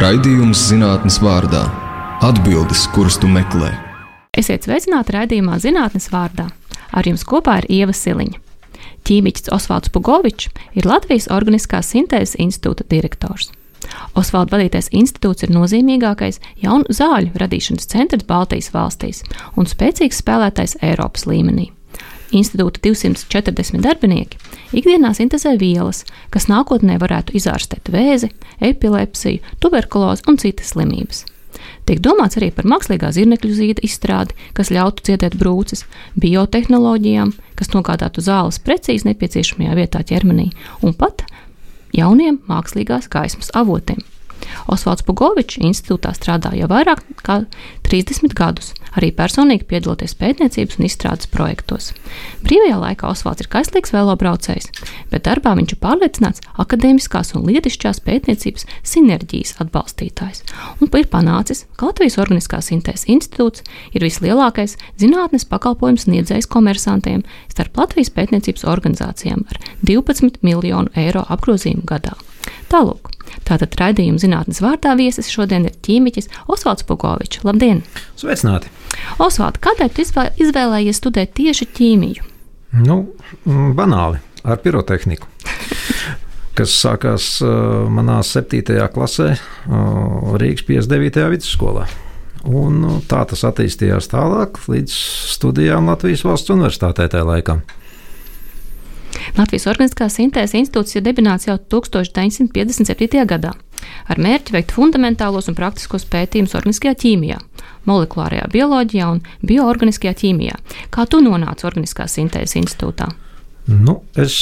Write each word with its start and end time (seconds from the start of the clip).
Raidījums 0.00 0.56
zinātnes 0.70 1.18
vārdā- 1.20 1.60
atbildes, 2.28 2.86
kuras 2.94 3.18
tu 3.20 3.28
meklē. 3.28 3.68
Esiet 4.32 4.64
sveicināti 4.64 5.12
raidījumā 5.12 5.58
zinātnes 5.60 6.06
vārdā. 6.08 6.46
Ar 6.96 7.04
jums 7.04 7.20
kopā 7.20 7.58
ir 7.60 7.66
Ieva 7.68 7.92
Siliņa. 7.92 8.38
Ķīmiķis 9.04 9.52
Osvalds 9.52 9.92
Pugovičs 9.92 10.48
ir 10.72 10.88
Latvijas 10.88 11.28
Organiskās 11.28 11.92
sintēzes 11.92 12.40
institūta 12.40 12.88
direktors. 12.88 13.52
Osvalda 14.16 14.56
vadītais 14.56 14.88
institūts 14.88 15.44
ir 15.44 15.52
nozīmīgākais 15.52 16.40
jaunu 16.62 16.88
zāļu 16.88 17.36
radīšanas 17.36 17.92
centrs 17.92 18.24
Baltijas 18.24 18.72
valstīs 18.72 19.20
un 19.54 19.68
spēcīgs 19.68 20.24
spēlētājs 20.24 20.78
Eiropas 20.80 21.28
līmenī. 21.28 21.74
Institūta 22.30 22.78
240 22.84 23.82
darbinieki 23.82 24.38
ikdienā 24.76 25.10
sintēzē 25.16 25.56
vielas, 25.58 26.04
kas 26.30 26.46
nākotnē 26.50 27.00
varētu 27.02 27.34
izārstēt 27.38 27.90
vēzi, 27.90 28.30
epilepsiju, 28.62 29.42
tuberkulozi 29.62 30.26
un 30.30 30.38
citas 30.38 30.70
slimības. 30.74 31.24
Tiek 31.88 31.98
domāts 32.04 32.38
arī 32.38 32.52
par 32.54 32.68
mākslīgā 32.70 33.10
zirnekļu 33.16 33.50
zīda 33.56 33.82
izstrādi, 33.86 34.36
kas 34.54 34.70
ļautu 34.70 35.08
cietēt 35.08 35.34
brūces, 35.40 35.82
biotehnoloģijām, 36.22 37.34
kas 37.58 37.74
nogādātu 37.74 38.22
zāles 38.22 38.60
precīzi 38.62 39.08
nepieciešamajā 39.10 39.74
vietā 39.80 40.04
ķermenī, 40.06 40.50
un 40.86 40.94
pat 40.94 41.26
jauniem 41.96 42.38
mākslīgās 42.46 43.10
gaismas 43.10 43.50
avotiem. 43.58 43.98
Osvalds 44.70 45.04
Pugovičs 45.06 45.60
institūtā 45.60 46.12
strādā 46.16 46.52
jau 46.58 46.68
vairāk 46.70 47.02
kā 47.24 47.42
30 47.90 48.34
gadus, 48.38 48.72
arī 48.94 49.10
personīgi 49.14 49.66
piedaloties 49.70 50.14
pētniecības 50.18 50.78
un 50.78 50.86
izstrādes 50.86 51.30
projektos. 51.30 51.90
Brīvajā 52.44 52.78
laikā 52.84 53.10
Osvalds 53.10 53.44
ir 53.44 53.50
kaislīgs 53.50 53.94
velobraucējs, 53.94 54.70
bet 55.10 55.26
darbā 55.26 55.56
viņš 55.58 55.74
ir 55.74 55.82
pārliecināts 55.82 56.44
akadēmiskās 56.62 57.34
un 57.38 57.48
lietišķās 57.50 58.02
pētniecības 58.06 58.66
sinerģijas 58.86 59.56
atbalstītājs 59.64 60.44
un 60.80 60.90
ir 60.98 61.08
panācis, 61.10 61.64
ka 61.76 61.90
Latvijas 61.90 62.18
Organiskās 62.20 62.70
Sintēzes 62.70 63.08
institūts 63.10 63.64
ir 63.94 64.04
vislielākais 64.04 64.76
zinātnes 65.00 65.46
pakalpojums 65.48 66.06
sniedzējs 66.06 66.48
komersantiem 66.50 67.24
starp 67.52 67.80
Latvijas 67.80 68.12
pētniecības 68.16 68.66
organizācijām 68.68 69.44
ar 69.48 69.60
12 69.86 70.42
miljonu 70.46 70.92
eiro 70.98 71.24
apgrozījumu 71.28 71.86
gadā. 71.88 72.16
Tālūk, 72.70 73.09
tātad 73.50 73.76
raidījuma 73.80 74.22
zinātnes 74.22 74.62
vārdā 74.64 74.94
viesis 74.98 75.30
šodien 75.32 75.68
ir 75.68 75.76
ķīmiķis 75.86 76.30
Osvalds 76.50 76.86
Pugovičs. 76.88 77.42
Labdien! 77.46 77.82
Sveicināti! 78.20 78.72
Osvalds, 79.22 79.60
kādēļ 79.64 79.92
tu 79.94 80.06
izvēlējies 80.46 81.02
studēt 81.02 81.34
tieši 81.38 81.68
ķīmiju? 81.76 82.26
Nu, 82.86 83.02
banāli, 83.76 84.20
ar 84.46 84.60
pirotehniku. 84.62 85.28
kas 86.60 86.74
sākās 86.76 87.38
uh, 87.44 87.88
manā 87.92 88.20
7. 88.26 88.76
klasē, 88.92 89.32
uh, 89.34 90.36
Rīgas 90.40 90.66
59. 90.68 91.26
vidusskolā. 91.34 91.86
Un, 92.48 93.02
tā 93.08 93.20
tas 93.28 93.42
attīstījās 93.44 94.08
tālāk 94.12 94.62
līdz 94.70 94.94
studijām 95.34 95.90
Latvijas 95.90 96.24
valsts 96.24 96.52
universitātē 96.52 97.08
tajā 97.12 97.26
laikā. 97.28 97.58
Latvijas 99.38 99.68
Organiskās 99.70 100.18
sintēzes 100.18 100.56
institūts 100.60 100.96
ir 100.96 101.04
dibināts 101.06 101.48
jau 101.48 101.56
1957. 101.58 103.26
gadā 103.30 103.54
ar 104.10 104.20
mērķi 104.20 104.54
veikt 104.56 104.74
fundamentālos 104.76 105.48
un 105.50 105.56
praktiskos 105.58 106.04
pētījumus 106.10 106.56
organiskajā 106.58 106.96
ķīmijā, 107.00 107.38
molekulārajā 107.88 108.50
bioloģijā 108.52 109.08
un 109.14 109.24
bioorganiskajā 109.46 110.14
ķīmijā. 110.22 110.60
Kā 110.92 111.08
tu 111.08 111.22
nonāci 111.24 111.68
Organiskās 111.68 112.18
sintēzes 112.18 112.58
institūtā? 112.60 113.08
Nu, 113.70 114.00
es 114.18 114.34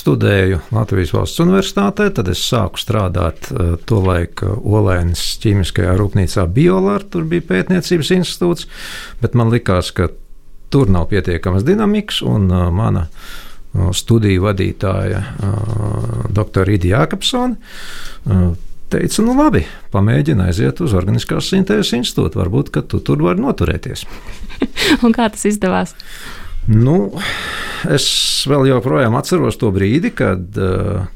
studēju 0.00 0.58
Latvijas 0.74 1.14
valsts 1.14 1.40
universitātē, 1.40 2.10
tad 2.12 2.28
es 2.28 2.42
sāku 2.44 2.80
strādāt 2.82 3.48
uh, 3.52 3.76
tolaik 3.88 4.42
Olēnas 4.44 5.22
ķīmiskajā 5.40 5.94
rūpnīcā 6.00 6.44
Biolāra. 6.52 7.06
Tur 7.08 7.24
bija 7.30 7.46
pētniecības 7.48 8.12
institūts, 8.18 8.68
bet 9.22 9.38
man 9.38 9.54
likās, 9.54 9.92
ka 9.94 10.10
tur 10.74 10.90
nav 10.92 11.08
pietiekamas 11.14 11.64
dinamikas, 11.64 12.20
un 12.26 12.50
uh, 12.50 12.66
mana 12.74 13.06
studiju 13.74 14.44
vadītāja 14.44 15.22
dr. 16.34 16.62
Rīta 16.68 16.90
Jākapsone. 16.92 17.56
Teica, 18.94 19.24
nu 19.26 19.34
labi, 19.34 19.64
pamēģini 19.90 20.44
aiziet 20.44 20.78
uz 20.84 20.92
Organiskās 20.94 21.48
sintēzes 21.50 21.96
institūtu. 21.96 22.38
Varbūt, 22.38 22.70
ka 22.74 22.84
tu 22.86 23.00
tur 23.02 23.24
vari 23.24 23.42
noturēties. 23.42 24.04
Un 25.04 25.14
kā 25.16 25.26
tas 25.32 25.42
izdevās? 25.48 25.96
Nu, 26.70 27.10
es 27.90 28.06
vēl 28.48 28.70
joprojām 28.70 29.16
atceros 29.18 29.58
to 29.60 29.72
brīdi, 29.74 30.14
kad 30.16 30.60
uh, 30.60 31.08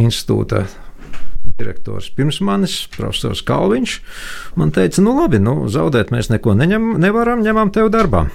institūta 0.00 0.64
direktors 1.56 2.08
pirms 2.14 2.38
manis, 2.44 2.78
profesors 2.94 3.42
Kalviņš, 3.46 3.96
man 4.60 4.72
teica, 4.76 5.02
nu 5.04 5.16
labi, 5.18 5.40
nu, 5.42 5.64
zaudēt 5.72 6.12
mēs 6.14 6.30
neko 6.32 6.56
neņem, 6.58 6.94
nevaram, 7.02 7.42
ņemam 7.44 7.72
tev 7.74 7.90
darbā. 7.94 8.26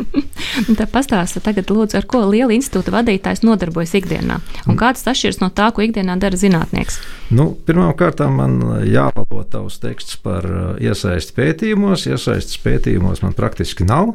Tā 0.78 0.86
pastāsta 0.90 1.42
tagad, 1.44 1.70
lūdzu, 1.72 1.98
ar 2.00 2.06
ko 2.08 2.22
liela 2.28 2.54
institūta 2.54 2.94
vadītājs 2.94 3.44
nodarbojas 3.46 3.94
ikdienā. 4.00 4.40
Un 4.68 4.78
kāds 4.80 5.04
tas 5.04 5.14
atšķiras 5.14 5.40
no 5.42 5.50
tā, 5.54 5.70
ko 5.74 5.84
ikdienā 5.84 6.16
dara 6.22 6.38
zinātnieks? 6.38 6.98
Nu, 7.32 7.52
Pirmkārt, 7.66 8.20
man 8.32 8.58
jālabo 8.88 9.44
tavs 9.48 9.80
teksts 9.82 10.18
par 10.22 10.48
uh, 10.48 10.66
iesaisti 10.82 11.36
pētījumos. 11.38 12.08
Iesaistas 12.10 12.60
pētījumos 12.62 13.24
man 13.24 13.36
praktiski 13.38 13.86
nav. 13.88 14.14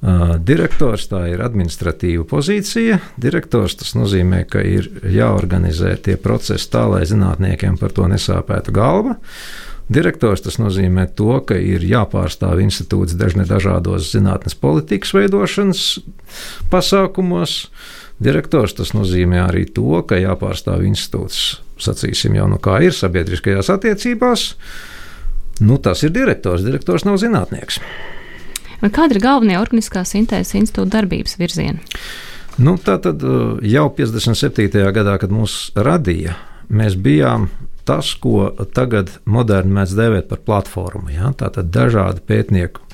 Uh, 0.00 0.36
direktors 0.40 1.08
tā 1.10 1.26
ir 1.28 1.42
administratīva 1.44 2.24
pozīcija. 2.28 3.00
Direktors 3.20 3.76
tas 3.82 3.92
nozīmē, 3.98 4.46
ka 4.48 4.62
ir 4.64 4.88
jāorganizē 5.04 5.96
tie 6.06 6.16
procesi 6.20 6.70
tā, 6.72 6.86
lai 6.88 7.02
zinātniekiem 7.08 7.76
par 7.80 7.92
to 7.96 8.08
nesāpētu 8.08 8.72
galva. 8.76 9.18
Direktors 9.90 10.44
tas 10.44 10.60
nozīmē 10.62 11.08
to, 11.18 11.32
ka 11.42 11.56
ir 11.58 11.82
jāpārstāv 11.82 12.60
institūts 12.62 13.16
dažne 13.18 13.42
dažādos 13.48 14.12
zinātnes 14.12 14.54
politikas 14.54 15.10
veidošanas 15.16 15.80
pasākumos. 16.70 17.56
Direktors 18.22 18.76
tas 18.78 18.92
nozīmē 18.94 19.40
arī 19.48 19.64
to, 19.66 20.04
ka 20.06 20.20
jāpārstāv 20.20 20.84
institūts, 20.86 21.58
sacīsim 21.80 22.36
jau, 22.38 22.46
nu 22.52 22.60
kā 22.62 22.78
ir 22.86 22.94
sabiedriskajās 22.94 23.72
attiecībās. 23.74 24.46
Nu, 25.60 25.80
tas 25.82 26.04
ir 26.06 26.14
direktors, 26.14 26.62
direktors 26.64 27.04
nav 27.08 27.18
zinātnieks. 27.20 27.80
Kāda 28.80 29.16
ir 29.16 29.20
galvenie 29.20 29.58
organiskās 29.60 30.14
sintēzes 30.14 30.54
institūta 30.56 31.00
darbības 31.00 31.34
virzieni? 31.40 31.82
Nu, 32.60 32.76
tā 32.80 32.96
tad 33.02 33.24
uh, 33.24 33.58
jau 33.64 33.88
57. 33.96 34.70
gadā, 34.94 35.16
kad 35.20 35.32
mūs 35.34 35.72
radīja, 35.76 36.36
mēs 36.72 36.96
bijām 37.00 37.48
tas, 37.90 38.14
ko 38.22 38.52
tagad 38.76 39.10
moderni 39.26 39.80
mēs 39.80 39.96
dēvēt 39.98 40.30
par 40.30 40.44
platformu. 40.46 41.10
Ja? 41.16 41.34
Tātad 41.34 41.72
dažādi 41.74 42.22
pētnieku 42.30 42.86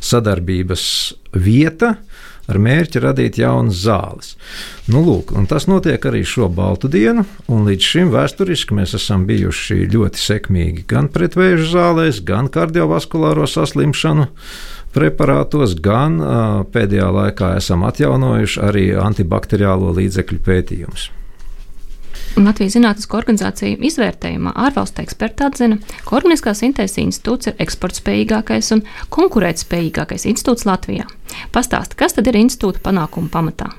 sadarbības 0.00 0.88
vieta 1.36 1.98
ar 2.48 2.58
mērķi 2.64 3.02
radīt 3.04 3.38
jaunas 3.40 3.82
zāles. 3.82 4.32
Nu, 4.88 5.02
lūk, 5.04 5.34
tas 5.50 5.68
notiek 5.68 6.04
arī 6.08 6.22
šo 6.26 6.48
baltu 6.52 6.88
dienu, 6.88 7.26
un 7.52 7.68
līdz 7.68 7.90
šim 7.92 8.12
vēsturiski 8.14 8.76
mēs 8.78 8.96
esam 8.96 9.26
bijuši 9.28 9.84
ļoti 9.92 10.22
sekmīgi 10.22 10.86
gan 10.88 11.10
pretvēža 11.12 11.68
zālēs, 11.74 12.22
gan 12.24 12.48
kardiovaskulāro 12.52 13.44
saslimšanu 13.50 14.30
preparātos, 14.96 15.76
gan 15.84 16.16
pēdējā 16.72 17.12
laikā 17.20 17.52
esam 17.60 17.84
atjaunojuši 17.88 18.64
arī 18.64 18.88
antibakteriālo 18.96 19.92
līdzekļu 20.00 20.42
pētījumus. 20.48 21.10
Latvijas 22.46 22.76
Zinātnisko 22.76 23.18
organizāciju 23.18 23.80
izvērtējumā 23.88 24.52
ārvalstu 24.66 25.02
eksperti 25.02 25.46
atzina, 25.46 25.78
ka 26.06 26.16
Organiskās 26.18 26.62
sintēzes 26.62 27.00
institūts 27.02 27.50
ir 27.50 27.58
eksportspējīgākais 27.64 28.70
un 28.76 28.84
konkurētspējīgākais 29.14 30.28
institūts 30.30 30.66
Latvijā. 30.68 31.08
Pastāsti, 31.54 31.98
kas 31.98 32.16
tad 32.16 32.30
ir 32.30 32.38
institūta 32.38 32.82
panākuma 32.84 33.30
pamatā? 33.32 33.72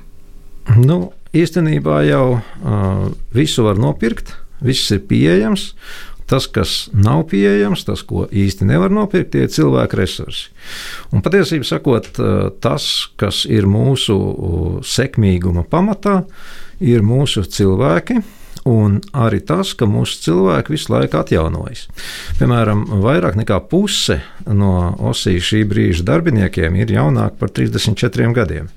Nu, 0.77 1.11
īstenībā 1.35 2.03
jau 2.09 2.25
uh, 2.37 3.09
visu 3.35 3.65
var 3.65 3.79
nopirkt, 3.81 4.35
viss 4.65 4.91
ir 4.95 5.03
pieejams. 5.09 5.71
Tas, 6.29 6.45
kas 6.45 6.73
nav 6.93 7.23
pieejams, 7.31 7.87
tas, 7.87 8.03
ko 8.05 8.27
īsti 8.29 8.67
nevar 8.69 8.91
nopirkt, 8.93 9.33
ir 9.33 9.47
cilvēku 9.49 9.97
resursi. 9.97 10.51
Un 11.09 11.23
patiesībā 11.25 11.65
sakot, 11.65 12.11
tas, 12.61 12.85
kas 13.17 13.47
ir 13.49 13.65
mūsu 13.65 14.19
sekmīguma 14.85 15.63
pamatā, 15.65 16.19
ir 16.85 17.01
mūsu 17.01 17.41
cilvēki, 17.49 18.19
un 18.67 18.99
arī 19.15 19.39
tas, 19.45 19.73
ka 19.77 19.87
mūsu 19.89 20.19
cilvēki 20.25 20.75
visu 20.75 20.93
laiku 20.93 21.21
atjaunojas. 21.21 21.87
Piemēram, 22.39 22.85
vairāk 23.03 23.37
nekā 23.39 23.59
puse 23.71 24.19
no 24.47 24.91
OSI 25.11 25.37
šī 25.43 25.63
brīža 25.69 26.07
darbiniekiem 26.09 26.75
ir 26.79 26.91
jaunāki 26.97 27.39
par 27.39 27.53
34 27.55 28.33
gadiem. 28.35 28.67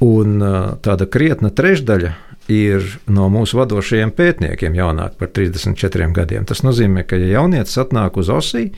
Un 0.00 0.40
tāda 0.80 1.06
krietna 1.12 1.50
trešdaļa 1.52 2.14
ir 2.50 2.86
no 3.12 3.28
mūsu 3.30 3.58
vadošajiem 3.60 4.12
pētniekiem 4.16 4.74
jaunāki 4.74 5.18
par 5.20 5.30
34 5.36 6.10
gadiem. 6.16 6.46
Tas 6.48 6.64
nozīmē, 6.66 7.04
ka, 7.06 7.18
ja 7.20 7.38
jaunietis 7.38 7.78
atnāk 7.80 8.18
uz 8.20 8.30
OSI, 8.32 8.70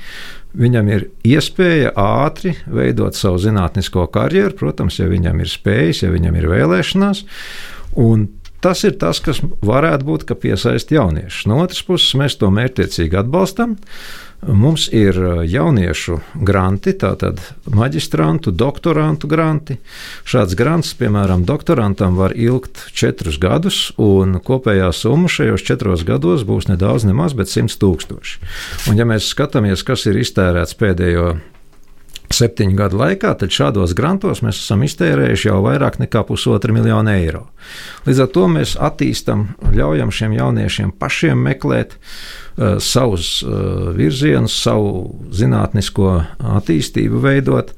viņam 0.59 0.91
ir 0.93 1.07
iespēja 1.25 1.95
ātri 1.97 2.57
veidot 2.67 3.17
savu 3.17 3.41
zinātnisko 3.41 4.09
karjeru, 4.13 4.55
protams, 4.59 4.99
ja 5.01 5.09
viņam 5.09 5.41
ir 5.41 5.51
spējas, 5.53 6.05
ja 6.05 6.13
viņam 6.13 6.37
ir 6.37 6.51
vēlēšanās. 6.53 7.25
Un 8.03 8.29
tas 8.63 8.85
ir 8.87 8.99
tas, 9.01 9.21
kas 9.23 9.43
varētu 9.65 10.09
būt, 10.09 10.27
ka 10.29 10.39
piesaist 10.39 10.93
jauniešus. 10.95 11.47
No 11.51 11.63
otras 11.65 11.83
puses, 11.87 12.15
mēs 12.19 12.39
to 12.41 12.51
mērķiecīgi 12.55 13.19
atbalstam. 13.23 13.79
Mums 14.43 14.89
ir 14.91 15.15
jauniešu 15.47 16.17
granti, 16.43 16.97
tātad 16.99 17.39
maģistrantu, 17.71 18.51
doktorantu 18.51 19.29
granti. 19.31 19.77
Šāds 20.27 20.57
grants, 20.59 20.91
piemēram, 20.99 21.45
doktorantam 21.47 22.19
var 22.19 22.35
ilgt 22.35 22.89
četrus 22.91 23.39
gadus, 23.39 23.93
un 24.03 24.41
kopējā 24.43 24.91
summa 24.99 25.31
šajos 25.31 25.63
četros 25.63 26.03
gados 26.09 26.43
būs 26.49 26.67
nedaudz 26.73 27.07
nemaz, 27.07 27.39
bet 27.39 27.55
100 27.55 27.79
tūkstoši. 27.79 28.43
Un, 28.91 28.99
ja 28.99 29.07
mēs 29.07 29.31
skatāmies, 29.31 29.87
kas 29.87 30.09
ir 30.11 30.19
iztērēts 30.25 30.75
pēdējo 30.75 31.37
septiņu 32.37 32.77
gadu 32.79 32.99
laikā, 33.01 33.35
tad 33.39 33.53
šādos 33.55 33.95
grantos 33.99 34.43
mēs 34.45 34.61
esam 34.63 34.83
iztērējuši 34.87 35.49
jau 35.49 35.61
vairāk 35.65 35.99
nekā 36.03 36.25
pusotru 36.29 36.75
miljonu 36.77 37.13
eiro. 37.13 37.45
Līdz 38.07 38.23
ar 38.25 38.31
to 38.35 38.47
mēs 38.53 38.75
attīstam, 38.81 39.47
ļaujam 39.75 40.13
šiem 40.15 40.37
jauniešiem 40.39 40.93
pašiem 41.01 41.45
meklēt 41.49 41.97
uh, 41.97 42.79
savus 42.83 43.39
uh, 43.47 43.93
virzienus, 43.97 44.57
savu 44.65 45.29
zinātnisko 45.35 46.19
attīstību 46.59 47.23
veidot. 47.23 47.75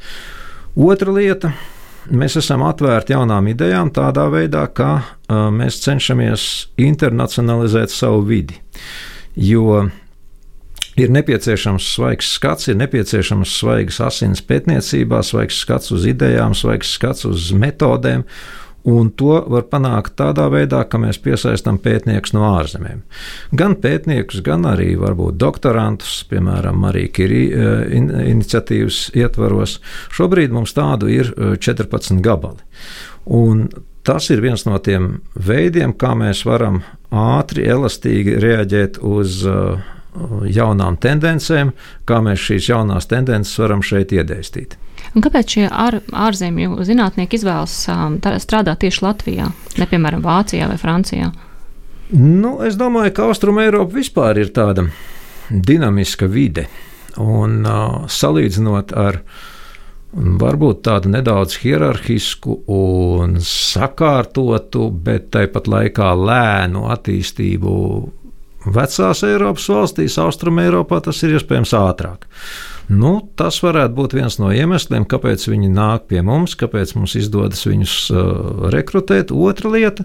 Otra 0.74 1.14
lieta. 1.14 1.54
Mēs 2.04 2.34
esam 2.36 2.60
atvērti 2.66 3.14
jaunām 3.14 3.46
idejām 3.48 3.88
tādā 3.96 4.26
veidā, 4.28 4.66
ka 4.76 4.88
uh, 5.00 5.46
mēs 5.48 5.78
cenšamies 5.86 6.42
internacionalizēt 6.84 7.94
savu 7.94 8.26
vidi. 8.28 8.58
Jo 9.40 9.86
Ir 10.96 11.10
nepieciešams 11.10 11.86
svaigs 11.96 12.28
skats, 12.36 12.68
ir 12.70 12.76
nepieciešams 12.78 13.56
svaigs 13.58 13.98
asins 14.04 14.42
pētniecībā, 14.46 15.24
svaigs 15.26 15.58
skats 15.64 15.90
uz 15.94 16.04
idejām, 16.06 16.54
svaigs 16.54 16.92
skats 16.94 17.26
uz 17.26 17.50
metodēm. 17.58 18.22
Un 18.84 19.08
to 19.16 19.38
var 19.48 19.64
panākt 19.72 20.12
tādā 20.20 20.44
veidā, 20.52 20.82
ka 20.84 20.98
mēs 21.00 21.16
piesaistām 21.24 21.78
pētniekus 21.80 22.34
no 22.36 22.44
ārzemēm. 22.50 23.00
Gan 23.56 23.78
pētniekus, 23.80 24.42
gan 24.44 24.66
arī 24.68 24.90
varbūt 25.00 25.38
doktorantus, 25.40 26.18
piemēram, 26.28 26.84
arī 26.90 27.06
Kirī 27.08 27.40
eh, 27.48 27.72
in, 27.96 28.10
iniciatīvas 28.12 29.06
ietvaros. 29.16 29.78
Šobrīd 30.12 30.52
mums 30.52 30.76
tādu 30.76 31.08
ir 31.08 31.32
14 31.32 32.12
eh, 32.12 32.20
gabali. 32.28 32.60
Un 33.24 33.70
tas 34.04 34.28
ir 34.28 34.44
viens 34.44 34.66
no 34.68 34.76
tiem 34.84 35.14
veidiem, 35.32 35.96
kā 35.96 36.12
mēs 36.20 36.44
varam 36.44 36.82
ātri, 37.08 37.64
elastīgi 37.64 38.36
reaģēt 38.42 39.00
uz 39.00 39.40
uh, 39.48 39.80
jaunām 40.50 40.96
tendencēm, 41.00 41.72
kā 42.06 42.20
mēs 42.24 42.42
šīs 42.48 42.70
jaunās 42.70 43.08
tendences 43.10 43.58
varam 43.58 43.82
šeit 43.84 44.14
iedēstīt. 44.14 44.78
Un 45.14 45.22
kāpēc 45.22 45.56
šie 45.56 45.64
ār, 45.68 46.00
ārzemju 46.10 46.82
zinātnieki 46.86 47.38
izvēlas 47.38 47.74
strādāt 48.42 48.82
tieši 48.82 49.04
Latvijā, 49.04 49.50
ne 49.78 49.88
piemēram 49.90 50.24
Vācijā 50.24 50.68
vai 50.70 50.78
Francijā? 50.80 51.30
Nu, 52.14 52.56
es 52.66 52.78
domāju, 52.78 53.14
ka 53.14 53.28
Austrum 53.30 53.58
Eiropa 53.62 53.96
vispār 53.96 54.42
ir 54.42 54.52
tāda 54.54 54.86
dinamiska 55.50 56.28
vide. 56.30 56.66
Un 57.20 57.62
uh, 57.62 58.06
salīdzinot 58.10 58.90
ar 58.98 59.20
varbūt 60.14 60.82
tādu 60.86 61.10
nedaudz 61.14 61.56
hierarhisku 61.62 62.60
un 62.70 63.38
sakārtotu, 63.42 64.88
bet 64.90 65.30
tāpat 65.34 65.70
laikā 65.70 66.10
lēnu 66.18 66.84
attīstību 66.94 67.74
Vecās 68.64 69.20
Eiropas 69.26 69.66
valstīs, 69.68 70.16
Austrum 70.22 70.58
Eiropā 70.62 71.02
tas 71.04 71.18
ir 71.24 71.34
iespējams 71.36 71.74
ātrāk. 71.76 72.24
Nu, 72.88 73.16
tas 73.36 73.62
varētu 73.64 73.96
būt 73.96 74.16
viens 74.16 74.36
no 74.40 74.50
iemesliem, 74.52 75.06
kāpēc 75.08 75.46
viņi 75.48 75.70
nāk 75.72 76.08
pie 76.10 76.20
mums, 76.24 76.56
kāpēc 76.60 76.94
mums 76.98 77.14
izdodas 77.16 77.64
viņus 77.64 77.94
uh, 78.12 78.66
rekrutēt. 78.72 79.32
Otra 79.32 79.72
lieta 79.72 80.04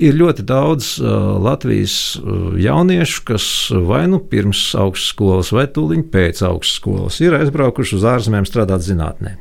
ir 0.00 0.18
ļoti 0.18 0.46
daudz 0.46 0.96
uh, 0.98 1.12
Latvijas 1.42 1.94
uh, 2.18 2.56
jauniešu, 2.58 3.22
kas 3.30 3.46
vai 3.86 4.04
nu 4.10 4.18
pirms 4.22 4.70
augstskolas, 4.78 5.52
vai 5.54 5.68
tūlīt 5.70 6.10
pēc 6.10 6.42
augstskolas 6.46 7.20
ir 7.22 7.38
aizbraukuši 7.38 7.98
uz 7.98 8.08
ārzemēm 8.16 8.48
strādāt 8.48 8.86
zinātnē. 8.86 9.36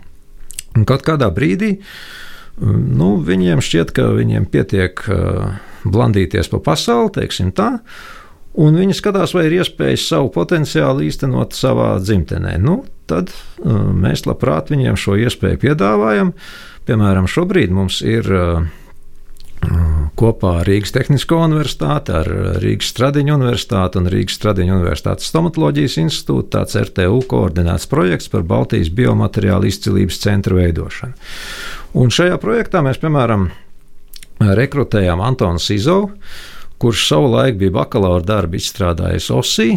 Un 0.78 0.86
kaut 0.90 1.06
kādā 1.06 1.31
brīdī 1.34 1.75
um, 1.80 2.78
nu, 2.98 3.16
viņiem 3.25 3.66
šķiet, 3.66 3.94
ka 3.98 4.12
viņiem 4.13 4.46
pietiek 4.54 5.01
uh, 5.10 5.57
blandīties 5.90 6.54
pa 6.54 6.62
pasauli, 6.69 7.13
teiksim 7.18 7.54
tā 7.57 7.78
un 8.57 8.80
viņi 8.80 8.98
skatās, 8.98 9.36
vai 9.38 9.48
ir 9.50 9.60
iespējas 9.60 10.07
savu 10.10 10.31
potenciālu 10.34 11.06
īstenot 11.07 11.57
savā 11.57 11.92
dzimtenē. 12.01 12.57
Nu, 12.63 12.81
tad 13.10 13.31
uh, 13.34 13.90
mēs 13.94 14.25
labprāt 14.30 14.74
viņiem 14.74 14.98
šo 15.00 15.18
iespēju 15.19 15.62
piedāvājam. 15.68 16.34
Piemēram, 16.90 17.30
šobrīd 17.30 17.74
mums 17.75 18.01
ir 18.01 18.30
uh, 18.34 18.68
kopā 20.19 20.54
ar 20.62 20.68
Rīgas 20.68 20.94
Tehnisko 20.96 21.40
universitāti, 21.44 22.13
ar 22.16 22.28
Rīgas 22.63 22.92
Stradiņu 22.94 23.36
universitāti 23.36 24.00
un 24.00 24.10
Rīgas 24.12 24.38
Stradiņu 24.40 24.75
universitātes 24.78 25.30
stomatoloģijas 25.31 25.98
institūtu 26.04 26.51
tāds 26.56 26.78
RTU 26.80 27.22
koordinēts 27.30 27.90
projekts 27.92 28.31
par 28.31 28.46
Baltijas 28.48 28.92
biomateriālu 28.96 29.69
izcilības 29.69 30.22
centru 30.24 30.60
veidošanu. 30.60 31.18
Un 32.00 32.13
šajā 32.13 32.38
projektā 32.42 32.84
mēs, 32.86 33.01
piemēram, 33.01 33.50
rekrutējām 34.40 35.24
Antonu 35.25 35.60
Sizovu, 35.62 36.13
kurš 36.80 37.08
savulaik 37.12 37.58
bija 37.60 37.76
bakalaura 37.76 38.24
darbu 38.26 38.60
izstrādājis 38.60 39.30
Osī, 39.36 39.74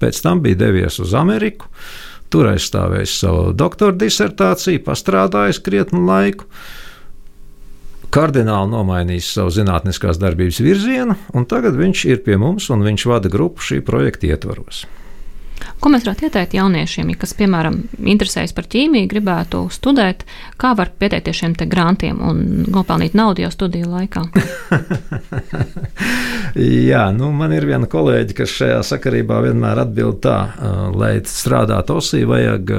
pēc 0.00 0.20
tam 0.24 0.42
bija 0.44 0.60
devies 0.66 1.00
uz 1.00 1.14
Ameriku. 1.16 1.70
Tur 2.32 2.50
aizstāvējis 2.50 3.18
savu 3.20 3.52
doktora 3.56 3.94
disertāciju, 3.96 4.82
pastrādājis 4.84 5.60
krietnu 5.64 6.02
laiku, 6.08 6.48
kardināli 8.14 8.72
nomainījis 8.72 9.30
savu 9.38 9.54
zinātniskās 9.54 10.18
darbības 10.22 10.60
virzienu, 10.62 11.16
un 11.34 11.46
tagad 11.50 11.78
viņš 11.78 12.04
ir 12.10 12.20
pie 12.26 12.36
mums 12.40 12.68
un 12.74 12.84
viņš 12.86 13.06
vada 13.10 13.30
grupu 13.30 13.64
šī 13.64 13.80
projekta 13.86 14.30
ietvaros. 14.32 14.84
Ko 15.84 15.90
mēs 15.92 16.06
varētu 16.06 16.24
ieteikt 16.24 16.54
jauniešiem, 16.56 17.10
ja 17.12 17.18
kas, 17.20 17.34
piemēram, 17.36 17.74
interesējas 18.08 18.54
par 18.56 18.64
ķīmiju, 18.72 19.04
gribētu 19.10 19.58
studēt, 19.74 20.22
kā 20.56 20.70
var 20.78 20.88
pieteikties 20.96 21.42
šiem 21.42 21.56
grantiem 21.68 22.22
un 22.24 22.38
nopelnīt 22.72 23.12
naudu 23.12 23.44
jau 23.44 23.50
studiju 23.52 23.90
laikā? 23.92 24.22
Jā, 26.88 27.02
nu, 27.12 27.28
man 27.36 27.52
ir 27.52 27.68
viena 27.68 27.84
kolēģe, 27.90 28.38
kas 28.38 28.56
šajā 28.62 28.80
sakarībā 28.94 29.42
vienmēr 29.44 29.82
atbild 29.84 30.22
tā, 30.24 30.38
lai 30.96 31.18
strādātu 31.28 32.00
osī, 32.00 32.24
vajag 32.32 32.72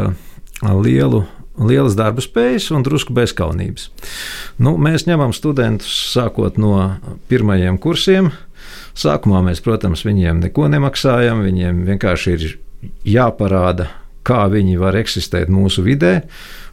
lielu 0.82 1.22
lielas 1.62 1.94
darba 1.96 2.26
spējas 2.26 2.72
un 2.74 2.84
drusku 2.84 3.14
bezskaunības. 3.16 3.92
Nu, 4.58 4.76
mēs 4.82 5.06
ņemam 5.06 5.32
studentus 5.36 5.94
sākot 6.12 6.58
no 6.58 6.74
pirmajiem 7.30 7.78
kursiem. 7.78 8.34
Sākumā 8.98 9.46
mēs, 9.46 9.62
protams, 9.64 10.02
viņiem 10.08 10.42
neko 10.42 10.70
nemaksājam, 10.74 11.46
viņiem 11.46 11.86
vienkārši 11.94 12.36
ir 12.36 12.46
jāparāda, 13.08 13.90
kā 14.26 14.46
viņi 14.52 14.78
var 14.82 14.98
eksistēt 15.00 15.52
mūsu 15.54 15.86
vidē, 15.86 16.20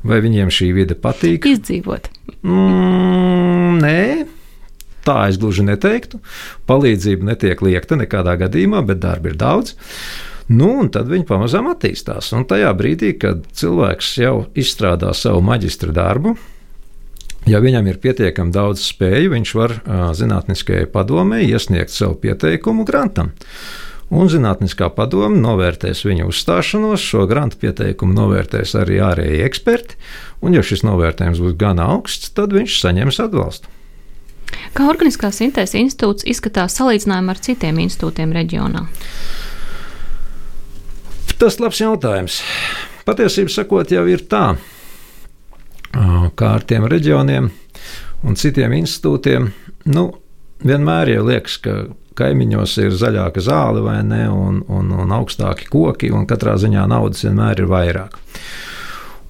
vai 0.07 0.21
viņiem 0.25 0.50
šī 0.52 0.73
vide 0.76 0.97
patīk. 0.99 1.47
Izdzīvot. 1.49 2.09
Mm, 2.42 3.83
nē. 3.83 4.02
Tā 5.02 5.16
es 5.31 5.38
gluži 5.42 5.64
neteiktu. 5.66 6.21
Palīdzība 6.71 7.33
netiek 7.33 7.62
liekta 7.64 7.99
nekādā 7.99 8.37
gadījumā, 8.45 8.85
bet 8.87 9.02
darba 9.02 9.33
ir 9.33 9.38
daudz. 9.38 9.75
Nu, 10.52 10.69
un 10.83 10.90
tad 10.95 11.09
viņi 11.11 11.26
pamazām 11.26 11.69
attīstās. 11.71 12.31
Un 12.37 12.47
tajā 12.50 12.71
brīdī, 12.78 13.12
kad 13.19 13.45
cilvēks 13.57 14.14
jau 14.23 14.35
izstrādā 14.59 15.12
savu 15.16 15.42
maģistra 15.47 15.95
darbu, 15.95 16.37
ja 17.50 17.59
viņam 17.62 17.88
ir 17.90 17.99
pietiekami 18.02 18.54
daudz 18.54 18.85
spēju, 18.92 19.33
viņš 19.35 19.54
var 19.59 19.78
zinātniskajai 20.19 20.90
padomē 20.92 21.42
iesniegt 21.47 21.95
savu 21.95 22.19
pieteikumu 22.23 22.87
grantam 22.87 23.33
un 24.12 24.28
Zinātniskā 24.28 24.90
padome 24.92 25.40
novērtēs 25.40 26.04
viņa 26.04 26.26
uzstāšanos. 26.28 27.02
Šo 27.02 27.25
grantu 27.31 27.62
pieteikumu 27.62 28.14
novērtēs 28.16 28.76
arī 28.78 29.00
ārēji 29.04 29.45
eksperti, 29.47 29.97
un, 30.45 30.57
ja 30.57 30.64
šis 30.64 30.85
novērtējums 30.87 31.40
būs 31.42 31.57
gana 31.61 31.88
augsts, 31.95 32.33
tad 32.37 32.52
viņš 32.57 32.81
saņems 32.85 33.23
atbalstu. 33.25 33.73
Kā 34.76 34.87
Organiskās 34.88 35.40
Sintēzes 35.40 35.78
institūts 35.81 36.26
izskatās 36.28 36.76
salīdzinājumā 36.78 37.35
ar 37.35 37.40
citiem 37.45 37.81
institūtiem 37.87 38.33
reģionā? 38.37 38.85
Tas 41.40 41.57
ir 41.57 41.64
labs 41.64 41.81
jautājums. 41.81 42.38
Patiesībā 43.09 43.50
sakot, 43.50 43.90
jau 43.90 44.04
ir 44.07 44.23
tā, 44.31 44.45
kā 45.92 46.50
ar 46.52 46.64
tiem 46.69 46.87
reģioniem 46.87 47.49
un 48.23 48.38
citiem 48.38 48.76
institūtiem. 48.78 49.49
Nu, 49.90 50.04
vienmēr 50.66 51.14
jau 51.14 51.26
liekas, 51.28 51.59
ka 51.62 51.76
kaimiņos 52.19 52.76
ir 52.83 52.97
zaļāka 52.97 53.42
zāle 53.45 53.83
vai 53.85 54.00
ne, 54.04 54.26
un, 54.28 54.61
un, 54.69 54.92
un 55.04 55.14
augstāki 55.16 55.71
koki, 55.73 56.12
un 56.12 56.26
katrā 56.28 56.59
ziņā 56.61 56.85
naudas 56.90 57.25
vienmēr 57.26 57.64
ir 57.64 57.73
vairāk. 57.73 58.19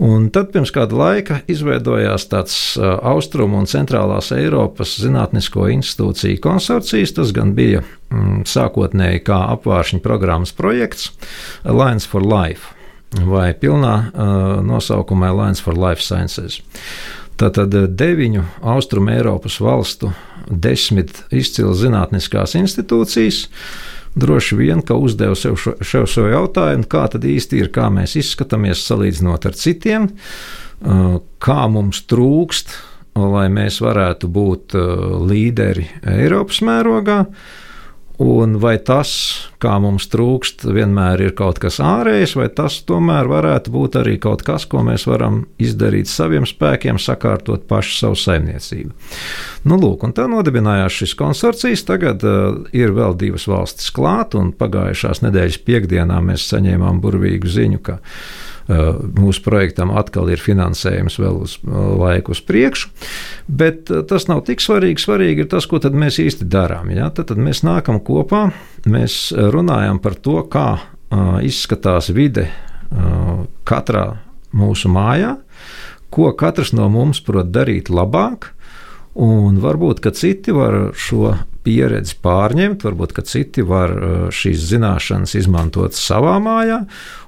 Un 0.02 0.30
tad 0.34 0.48
pirms 0.50 0.72
kāda 0.74 0.96
laika 0.98 1.36
izveidojās 1.52 2.24
tāds 2.26 2.54
Austrumu 2.80 3.60
un 3.60 3.68
Centrālās 3.70 4.32
Eiropas 4.34 4.96
Zinātnisko 4.98 5.68
institūciju 5.76 6.40
konsorcijas. 6.42 7.12
Tas 7.14 7.30
gan 7.36 7.52
bija 7.54 7.84
mm, 7.84 8.42
sākotnēji 8.48 9.22
kā 9.28 9.38
apvāršņa 9.52 10.02
programmas 10.02 10.54
projekts 10.58 11.12
Alliance 11.62 12.08
for 12.08 12.24
Life 12.26 12.74
vai 13.28 13.52
pilnā 13.54 13.94
uh, 14.08 14.58
nosaukumā 14.64 15.30
Alliance 15.30 15.62
for 15.62 15.76
Life 15.78 16.02
Sciences. 16.02 16.62
Tātad 17.42 17.74
deviņu 17.98 18.44
Austrum 18.70 19.08
Eiropas 19.10 19.56
valstu 19.58 20.12
desmit 20.46 21.24
izcilas 21.34 21.80
zinātniskās 21.82 22.54
institūcijas. 22.58 23.48
Droši 24.14 24.58
vien, 24.60 24.82
ka 24.86 24.94
uzdevu 25.00 25.34
sev 25.40 25.56
šo, 25.58 25.72
šo, 25.82 26.04
šo 26.06 26.28
jautājumu, 26.28 26.86
kā 26.86 27.06
tad 27.10 27.24
īsti 27.26 27.62
ir, 27.64 27.70
kā 27.74 27.88
mēs 27.90 28.14
izskatāmies 28.20 28.84
salīdzinot 28.86 29.48
ar 29.48 29.56
citiem, 29.58 30.06
kā 31.42 31.58
mums 31.72 32.02
trūkst, 32.12 32.76
lai 33.18 33.46
mēs 33.50 33.80
varētu 33.82 34.30
būt 34.30 34.76
līderi 35.32 35.88
Eiropas 36.14 36.60
mērogā. 36.62 37.24
Un 38.22 38.54
vai 38.62 38.76
tas, 38.78 39.10
kā 39.62 39.72
mums 39.82 40.04
trūkst, 40.12 40.62
vienmēr 40.70 41.24
ir 41.24 41.32
kaut 41.38 41.58
kas 41.62 41.80
ārējs, 41.82 42.36
vai 42.38 42.46
tas 42.54 42.76
tomēr 42.86 43.26
varētu 43.30 43.72
būt 43.74 43.98
arī 43.98 44.14
kaut 44.22 44.44
kas, 44.46 44.66
ko 44.70 44.84
mēs 44.86 45.08
varam 45.10 45.40
izdarīt 45.62 46.10
saviem 46.10 46.46
spēkiem, 46.46 47.00
sakārtot 47.02 47.66
pašu 47.70 47.96
savu 47.98 48.20
saimniecību. 48.22 48.94
Nu, 49.66 49.80
lūk, 49.80 50.06
un 50.06 50.14
tā 50.14 50.28
nodibinājās 50.30 51.00
šis 51.02 51.16
konsorcijs. 51.18 51.82
Tagad 51.88 52.22
uh, 52.22 52.62
ir 52.76 52.94
vēl 52.94 53.18
divas 53.18 53.48
valstis 53.50 53.90
klāt, 53.94 54.38
un 54.38 54.54
pagājušās 54.54 55.24
nedēļas 55.26 55.58
piekdienā 55.66 56.22
mēs 56.22 56.46
saņēmām 56.52 57.02
burvīgu 57.02 57.50
ziņu, 57.50 57.82
ka 57.82 57.98
Eh, 57.98 58.51
mūsu 58.68 59.42
projektam 59.44 59.92
atkal 59.98 60.30
ir 60.32 60.42
finansējums 60.42 61.18
vēl 61.20 61.40
uz 61.44 61.56
eh, 61.62 61.70
laiku 62.02 62.34
uz 62.36 62.42
priekšu, 62.46 62.90
bet 63.48 63.90
eh, 63.90 64.02
tas 64.08 64.28
nav 64.30 64.44
tik 64.48 64.62
svarīgi. 64.62 65.02
Svarīgi 65.02 65.44
ir 65.44 65.50
tas, 65.50 65.66
ko 65.66 65.80
mēs 65.90 66.20
īsti 66.22 66.46
darām. 66.50 66.92
Ja? 66.94 67.10
Tad, 67.10 67.32
tad 67.32 67.42
mēs 67.42 67.64
nākam 67.66 68.00
kopā, 68.04 68.48
mēs 68.86 69.32
runājam 69.32 70.00
par 70.02 70.18
to, 70.18 70.40
kā 70.52 70.68
izskatās 71.44 72.06
vide 72.14 72.46
katrā 73.68 74.04
mūsu 74.56 74.88
mājā, 74.92 75.34
ko 76.12 76.30
katrs 76.36 76.72
no 76.72 76.86
mums 76.92 77.20
prot 77.24 77.50
darīt 77.52 77.90
labāk, 77.92 78.48
un 79.12 79.58
varbūt, 79.60 80.00
ka 80.04 80.12
citi 80.16 80.54
var 80.56 80.94
šo 80.96 81.34
pieredzi 81.62 82.16
pārņemt, 82.22 82.84
varbūt 82.86 83.16
citi 83.28 83.64
var 83.66 83.92
uh, 83.94 84.14
šīs 84.34 84.66
zināšanas 84.72 85.34
izmantot 85.38 85.96
savā 85.96 86.36
mājā 86.42 86.82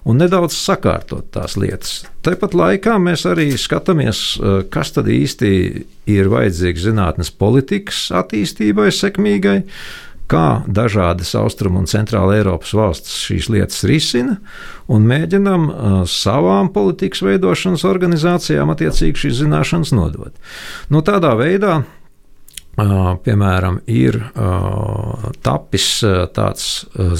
un 0.04 0.18
nedaudz 0.20 0.56
sakārtot 0.58 1.30
tās 1.34 1.58
lietas. 1.60 2.02
Tāpat 2.24 2.56
laikā 2.56 2.96
mēs 3.02 3.26
arī 3.30 3.52
skatāmies, 3.60 4.24
uh, 4.40 4.62
kas 4.70 4.94
tad 4.96 5.10
īsti 5.12 5.52
ir 6.10 6.32
vajadzīgs 6.32 6.88
zinātnes 6.88 7.30
politikas 7.30 8.08
attīstībai, 8.14 8.90
sekmīgai, 8.94 9.60
kā 10.30 10.64
dažādas 10.66 11.34
austrumu 11.36 11.82
un 11.82 11.88
centrāla 11.90 12.38
Eiropas 12.38 12.72
valstis 12.76 13.18
šīs 13.26 13.50
lietas 13.52 13.82
risina, 13.88 14.38
un 14.90 15.04
mēģinam 15.08 15.66
uh, 15.68 15.98
savām 16.08 16.72
politikas 16.74 17.22
veidošanas 17.26 17.84
organizācijām 17.88 18.72
attiecīgi 18.72 19.26
šīs 19.26 19.42
zināšanas 19.42 19.92
nodot. 19.96 20.32
Nu, 20.90 21.04
tādā 21.04 21.34
veidā 21.38 21.82
Piemēram, 22.74 23.78
ir 23.86 24.18
tapis 25.46 25.88
tāds 26.34 26.64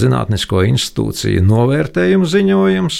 zinātnisko 0.01 0.65
institūciju 0.67 1.45
novērtējumu 1.47 2.27
ziņojums, 2.27 2.99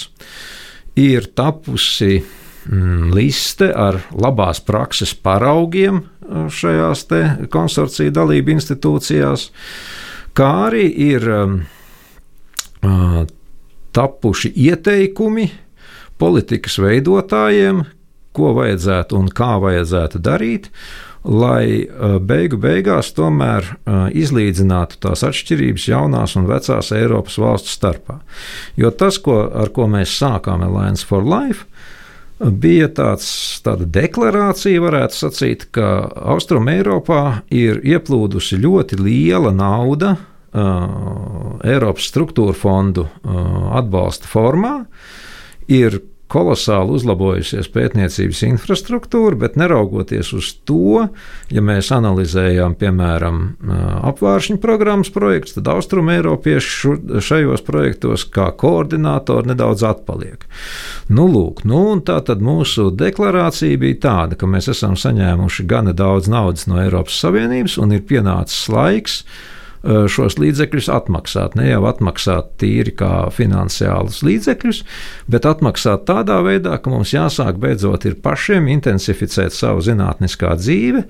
ir 1.03 1.27
tapusi 1.35 2.21
mm, 2.21 3.11
liste 3.15 3.67
ar 3.75 3.99
labās 4.15 4.63
prakses 4.63 5.11
paraugiem 5.19 6.05
šajās 6.49 7.05
konsorcija 7.51 8.13
dalību 8.15 8.55
institūcijās, 8.55 9.49
kā 10.35 10.51
arī 10.69 10.87
ir 11.11 11.27
tapuši 13.95 14.51
ieteikumi 14.55 15.49
politikas 16.19 16.79
veidotājiem, 16.79 17.83
ko 18.35 18.51
vajadzētu 18.57 19.19
un 19.19 19.29
kā 19.31 19.55
vajadzētu 19.63 20.19
darīt, 20.23 20.69
lai 21.25 21.85
uh, 21.85 22.17
beigu 22.21 22.59
beigās 22.61 23.11
tomēr 23.17 23.65
uh, 23.73 24.05
izlīdzinātu 24.13 24.99
tās 25.03 25.25
atšķirības 25.25 25.87
jaunās 25.89 26.35
un 26.39 26.47
vecās 26.49 26.91
Eiropas 26.95 27.39
valstu 27.41 27.73
starpā. 27.73 28.19
Jo 28.79 28.91
tas, 28.93 29.17
ko, 29.21 29.41
ar 29.49 29.73
ko 29.75 29.89
mēs 29.91 30.13
sākām 30.19 30.63
Alliance 30.65 31.05
for 31.07 31.25
Life, 31.25 31.65
bija 32.39 32.89
tāds, 32.91 33.27
tāda 33.65 33.87
deklarācija, 33.87 34.83
varētu 34.83 35.17
sacīt, 35.17 35.67
ka 35.75 36.09
Austrum 36.35 36.69
Eiropā 36.71 37.41
ir 37.53 37.79
ieplūdusi 37.85 38.59
ļoti 38.61 38.99
liela 38.99 39.53
nauda 39.55 40.15
uh, 40.15 41.55
Eiropas 41.65 42.09
struktūra 42.11 42.55
fondu 42.57 43.07
uh, 43.07 43.71
atbalsta 43.79 44.29
formā. 44.29 44.75
Ir 45.71 45.97
kolosāli 46.31 46.95
uzlabojusies 46.97 47.67
pētniecības 47.73 48.41
infrastruktūra, 48.47 49.37
bet 49.43 49.57
neraugoties 49.59 50.31
uz 50.35 50.51
to, 50.65 51.05
ja 51.53 51.63
mēs 51.65 51.91
analizējām, 51.93 52.73
piemēram, 52.81 53.41
apvāršņu 54.09 54.57
programmas 54.63 55.11
projekts, 55.13 55.55
tad 55.57 55.69
Austrum 55.75 56.09
Eiropieši 56.13 57.21
šajos 57.25 57.65
projektos 57.67 58.25
kā 58.33 58.49
koordinātori 58.57 59.53
nedaudz 59.53 59.85
atpaliek. 59.85 60.47
Nu, 61.13 61.27
lūk, 61.29 61.61
nu, 61.69 61.83
tā 62.05 62.17
tad 62.25 62.41
mūsu 62.45 62.89
deklarācija 62.97 63.77
bija 63.81 64.01
tāda, 64.07 64.39
ka 64.39 64.49
mēs 64.49 64.71
esam 64.73 64.97
saņēmuši 64.97 65.67
gana 65.69 65.93
daudz 65.93 66.31
naudas 66.31 66.65
no 66.71 66.81
Eiropas 66.81 67.19
Savienības 67.21 67.77
un 67.81 67.93
ir 67.99 68.05
pienācis 68.09 68.65
laiks, 68.73 69.21
šos 69.85 70.39
līdzekļus 70.41 70.89
atmaksāt. 70.89 71.55
Ne 71.59 71.69
jau 71.69 71.83
atmaksāt 71.89 72.55
tīri 72.61 72.93
kā 72.97 73.27
finansiālus 73.33 74.21
līdzekļus, 74.25 74.83
bet 75.31 75.47
atmaksāt 75.49 76.07
tādā 76.09 76.39
veidā, 76.45 76.77
ka 76.81 76.93
mums 76.93 77.13
jāsāk 77.13 77.59
beidzot 77.61 78.07
ir 78.09 78.17
pašiem 78.23 78.69
intensificēt 78.75 79.53
savu 79.55 79.83
zinātniskā 79.85 80.55
dzīve. 80.57 81.05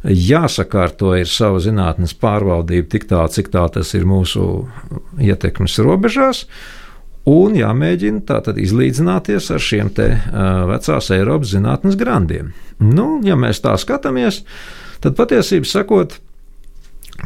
Jāsakārto 0.00 1.12
ir 1.20 1.28
sava 1.28 1.60
zinātnes 1.60 2.14
pārvaldība 2.16 2.88
tik 2.88 3.04
tā, 3.10 3.26
cik 3.28 3.50
tā 3.52 3.66
tas 3.72 3.92
ir 3.96 4.06
mūsu 4.08 4.46
ietekmes 5.20 5.76
robežās, 5.84 6.46
un 7.28 7.58
jāmēģina 7.58 8.24
tātad 8.28 8.56
izlīdzināties 8.60 9.50
ar 9.52 9.60
šiem 9.60 9.92
te 9.96 10.08
uh, 10.16 10.64
vecās 10.70 11.10
Eiropas 11.12 11.52
zinātnes 11.52 12.00
grandiem. 12.00 12.54
Nu, 12.80 13.18
ja 13.24 13.36
mēs 13.36 13.60
tā 13.60 13.76
skatāmies, 13.76 14.40
tad 15.04 15.20
patiesībā 15.20 15.68
sakot, 15.68 16.16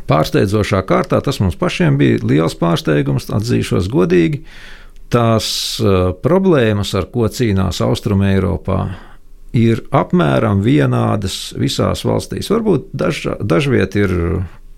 Pārsteidzošā 0.08 0.82
kārtā 0.88 1.20
tas 1.24 1.40
mums 1.40 1.56
pašiem 1.60 1.98
bija 2.00 2.20
liels 2.26 2.56
pārsteigums, 2.60 3.30
atzīšos 3.32 3.88
godīgi. 3.92 4.44
Tās 5.12 5.46
problēmas, 6.24 6.94
ar 6.98 7.06
ko 7.12 7.28
cīnās 7.30 7.80
Austrum 7.84 8.24
Eiropā, 8.26 8.80
ir 9.54 9.84
apmēram 9.94 10.64
vienādas 10.64 11.54
visās 11.58 12.02
valstīs. 12.06 12.50
Varbūt 12.50 12.90
daž, 12.96 13.22
dažviet 13.40 13.94
ir 14.00 14.14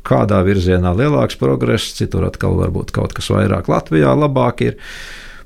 kādā 0.06 0.42
virzienā 0.46 0.92
lielāks 0.96 1.38
progress, 1.40 1.94
citur 1.96 2.28
atkal 2.28 2.58
varbūt 2.60 2.92
kaut 2.94 3.16
kas 3.16 3.30
vairāk 3.32 3.70
Latvijā 3.72 4.12
labāk 4.14 4.62
ir. 4.68 4.76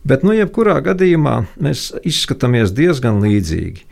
Bet, 0.05 0.25
nu, 0.25 0.33
jebkurā 0.33 0.79
gadījumā 0.85 1.37
mēs 1.61 1.91
izskatāmies 2.09 2.73
diezgan 2.77 3.21
līdzīgi. 3.23 3.85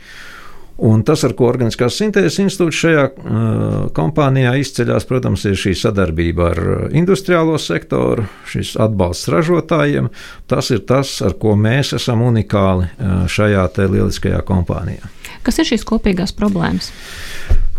Un 0.78 1.00
tas, 1.02 1.24
ar 1.26 1.32
ko 1.34 1.48
Organiskās 1.50 1.96
sintēzes 1.98 2.36
institūts 2.38 2.78
šajā 2.78 3.04
uh, 3.08 3.78
kompānijā 3.96 4.52
izceļas, 4.60 5.08
protams, 5.10 5.42
ir 5.50 5.56
šī 5.58 5.72
sadarbība 5.74 6.50
ar 6.52 6.60
industriālo 6.94 7.56
sektoru, 7.58 8.28
šis 8.46 8.76
atbalsts 8.78 9.26
ražotājiem. 9.34 10.06
Tas 10.46 10.70
ir 10.70 10.84
tas, 10.86 11.16
ar 11.26 11.34
ko 11.42 11.56
mēs 11.58 11.96
esam 11.98 12.22
unikāli 12.28 12.86
uh, 12.86 13.24
šajā 13.26 13.66
lieliskajā 13.88 14.44
kompānijā. 14.46 15.10
Kas 15.42 15.58
ir 15.58 15.66
šīs 15.72 15.82
kopīgās 15.88 16.36
problēmas? 16.38 16.92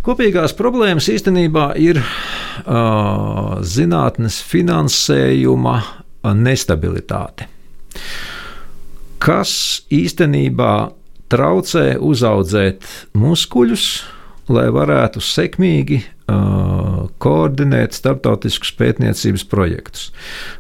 Kopīgās 0.04 0.52
problēmas 0.60 1.08
īstenībā 1.12 1.70
ir 1.80 2.02
uh, 2.04 3.60
zinātnes 3.64 4.42
finansējuma 4.44 5.80
nestabilitāte, 6.36 7.48
kas 9.24 9.54
īstenībā 9.88 10.74
traucē 11.30 11.98
uzaudzēt 12.02 12.88
muskuļus, 13.18 13.86
lai 14.50 14.66
varētu 14.74 15.22
sekmīgi 15.22 16.00
uh, 16.02 17.06
koordinēt 17.22 17.94
starptautiskus 17.98 18.74
pētniecības 18.80 19.46
projektus. 19.50 20.10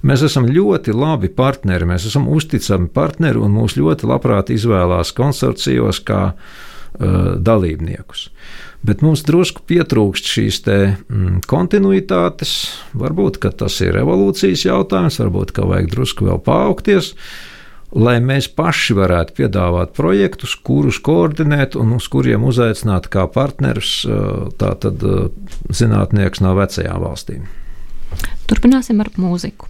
Mēs 0.05 0.23
esam 0.27 0.45
ļoti 0.49 0.93
labi 0.93 1.31
partneri, 1.33 1.89
mēs 1.89 2.05
esam 2.11 2.29
uzticami 2.29 2.91
partneri 2.93 3.41
un 3.41 3.55
mūs 3.57 3.79
ļoti 3.79 4.09
labprāt 4.09 4.53
izvēlās 4.53 5.13
konsorcijos 5.17 6.03
kā 6.05 6.23
uh, 6.35 7.35
dalībniekus. 7.41 8.29
Bet 8.85 9.01
mums 9.03 9.25
drusku 9.27 9.65
pietrūkst 9.67 10.29
šīs 10.37 10.61
te, 10.63 10.79
mm, 11.09 11.41
kontinuitātes. 11.49 12.53
Varbūt 12.95 13.41
tas 13.57 13.81
ir 13.83 13.97
evolūcijas 13.99 14.69
jautājums, 14.69 15.17
varbūt 15.19 15.57
ka 15.57 15.65
vajag 15.67 15.89
drusku 15.97 16.29
vēl 16.29 16.39
paaugties. 16.45 17.15
Uh, 17.17 17.57
lai 17.95 18.17
mēs 18.21 18.49
paši 18.53 18.95
varētu 18.97 19.35
piedāvāt 19.39 19.95
projektus, 19.97 20.55
kurus 20.55 20.99
koordinēt 21.01 21.77
un 21.79 21.95
uz 21.97 22.09
kuriem 22.11 22.45
uzaicināt 22.49 23.09
kā 23.13 23.25
partnerus 23.33 24.03
tātad 24.61 25.05
zinātnieks 25.73 26.43
no 26.45 26.53
vecajām 26.59 27.01
valstīm. 27.07 27.49
Turpināsim 28.49 29.01
ar 29.01 29.09
mūziku. 29.17 29.69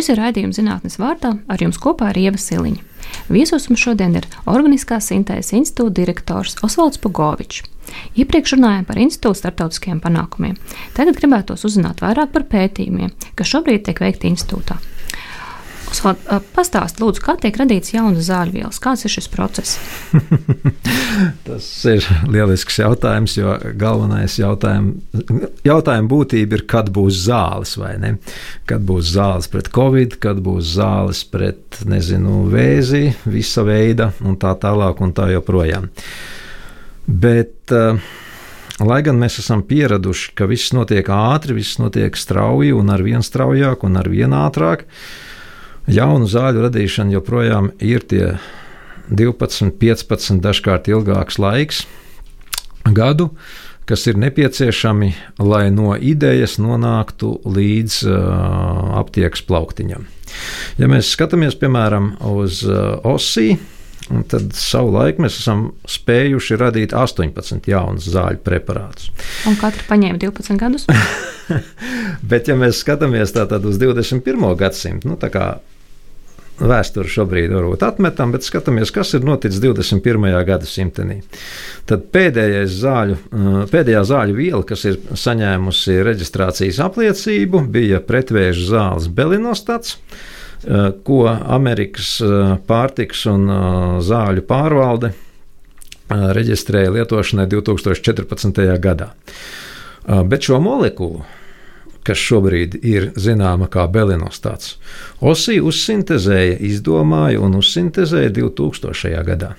Šis 0.00 0.14
ir 0.14 0.16
raidījums 0.16 0.56
zinātnes 0.56 0.94
vārdā, 0.96 1.34
ar 1.52 1.60
jums 1.60 1.76
kopā 1.76 2.06
ir 2.14 2.18
Ieva 2.22 2.38
Siliņa. 2.40 2.80
Viesos 3.28 3.66
mums 3.68 3.82
šodien 3.84 4.14
ir 4.16 4.24
Organiskās 4.48 5.10
sintēzes 5.10 5.52
institūta 5.58 5.92
direktors 5.98 6.54
Osvalds 6.64 6.96
Pogovičs. 7.04 7.66
Iepriekš 8.16 8.54
runājām 8.56 8.86
par 8.88 8.96
institūta 9.02 9.42
starptautiskajiem 9.42 10.00
panākumiem. 10.00 10.56
Tagad 10.96 11.20
gribētos 11.20 11.66
uzzināt 11.68 12.00
vairāk 12.00 12.32
par 12.32 12.48
pētījumiem, 12.48 13.12
kas 13.36 13.52
šobrīd 13.52 13.84
tiek 13.90 14.00
veikti 14.00 14.32
institūtā. 14.32 14.78
Pastāstiet, 15.90 17.00
lūdzu, 17.02 17.22
kā 17.24 17.34
tiek 17.40 17.56
radīts 17.58 17.90
jaunas 17.90 18.28
zāļu 18.28 18.54
vielas, 18.54 18.78
kāds 18.82 19.02
ir 19.04 19.10
šis 19.10 19.26
process? 19.32 19.72
Tas 21.46 21.66
ir 21.90 22.06
lielisks 22.30 22.78
jautājums, 22.78 23.34
jo 23.34 23.56
galvenais 23.78 24.36
jautājums, 24.38 25.02
jautājuma 25.66 26.10
būtība 26.12 26.60
ir, 26.60 26.64
kad 26.70 26.92
būs 26.94 27.24
zāles 27.26 27.74
vai 27.80 27.96
ne. 28.02 28.12
Kad 28.70 28.86
būs 28.86 29.10
zāles 29.16 29.50
pret 29.50 29.72
covid, 29.74 30.14
kad 30.22 30.38
būs 30.44 30.76
zāles 30.76 31.24
pret, 31.26 31.82
nezinu, 31.90 32.44
vēzi, 32.52 33.08
visa 33.26 33.66
veida 33.66 34.12
un 34.22 34.38
tā 34.40 34.54
tālāk 34.62 35.02
un 35.02 35.14
tā 35.16 35.30
joprojām. 35.34 35.90
Bet, 37.06 37.74
Lai 38.80 39.02
gan 39.04 39.18
mēs 39.20 39.34
esam 39.42 39.60
pieraduši, 39.68 40.30
ka 40.32 40.46
viss 40.48 40.70
notiek 40.72 41.04
ātri, 41.12 41.52
viss 41.58 41.76
notiek 41.76 42.14
strauji 42.16 42.70
un 42.72 42.88
ar 42.88 43.02
vien 43.04 43.20
straujāk 43.20 43.82
un 43.84 44.00
ar 44.00 44.08
vien 44.08 44.32
ātrāk, 44.32 44.86
uh, 44.86 45.29
Jaunu 45.90 46.28
zāļu 46.30 46.62
radīšana 46.68 47.16
joprojām 47.16 47.72
ir 47.82 48.04
tie 48.06 48.36
12, 49.10 49.72
15, 49.80 50.38
dažkārt 50.44 50.90
ilgāks 50.90 51.40
laiks 51.42 51.82
gadu, 52.94 53.30
kas 53.90 54.06
ir 54.06 54.20
nepieciešami, 54.22 55.10
lai 55.42 55.64
no 55.74 55.96
idejas 55.96 56.60
nonāktu 56.62 57.40
līdz 57.42 57.96
uh, 58.06 58.20
aptiekas 59.00 59.42
plauktiņam. 59.48 60.06
Ja 60.78 60.86
mēs 60.90 61.10
skatāmies 61.16 61.58
piemēram 61.58 62.12
uz 62.30 62.62
uh, 62.68 63.02
osī, 63.02 63.56
tad 64.30 64.54
savulaik 64.58 65.18
mēs 65.22 65.40
esam 65.42 65.72
spējuši 65.90 66.58
radīt 66.60 66.94
18 66.94 67.66
jaunus 67.70 68.06
zāļu 68.14 68.42
preparātus. 68.46 69.10
Un 69.50 69.58
katra 69.58 69.86
paņēma 69.90 70.22
12 70.22 70.60
gadus? 70.60 70.86
Bet, 72.30 72.46
ja 72.46 72.54
mēs 72.58 72.84
skatāmies 72.84 73.34
uz 73.34 73.82
21. 73.82 74.48
gadsimtu, 74.58 75.10
nu, 75.10 75.18
tā 75.18 75.34
kā 75.34 75.50
vēsturi 76.60 77.10
šobrīd 77.10 77.52
varbūt 77.54 77.84
atmetam, 77.86 78.34
bet 78.34 78.44
skatāmies, 78.46 78.92
kas 78.94 79.14
ir 79.16 79.24
noticis 79.26 79.60
21. 79.62 80.28
gadsimtenī. 80.48 81.20
Tad 81.88 82.08
zāļu, 82.10 83.16
uh, 83.16 83.62
pēdējā 83.70 84.02
zāļu 84.10 84.36
viela, 84.36 84.62
kas 84.66 84.84
ir 84.88 85.00
saņēmusi 85.16 86.00
reģistrācijas 86.06 86.82
apliecību, 86.84 87.64
bija 87.72 88.02
pretvēža 88.04 88.68
zāles 88.74 89.08
Belinostats 89.08 89.96
uh, 89.96 90.90
ko 91.06 91.24
Amerikas 91.30 92.18
uh, 92.24 92.54
pārtiks 92.68 93.26
un 93.30 93.48
zāļu 94.04 94.46
pārvalde 94.48 95.14
reģistrēja 96.10 96.90
lietošanai 96.90 97.44
2014. 97.46 98.64
gadā. 98.82 99.12
Bet 100.26 100.42
šo 100.42 100.58
molekulu 100.58 101.20
kas 102.06 102.18
šobrīd 102.18 102.84
ir 102.86 103.10
zināma 103.20 103.68
kā 103.70 103.86
belinostāts. 103.92 104.78
Osī 105.20 105.60
uzsintezēja, 105.60 106.56
izdomāja 106.70 107.40
un 107.44 107.54
uzsintezēja 107.60 108.30
2000. 108.40 109.24
gadā. 109.26 109.50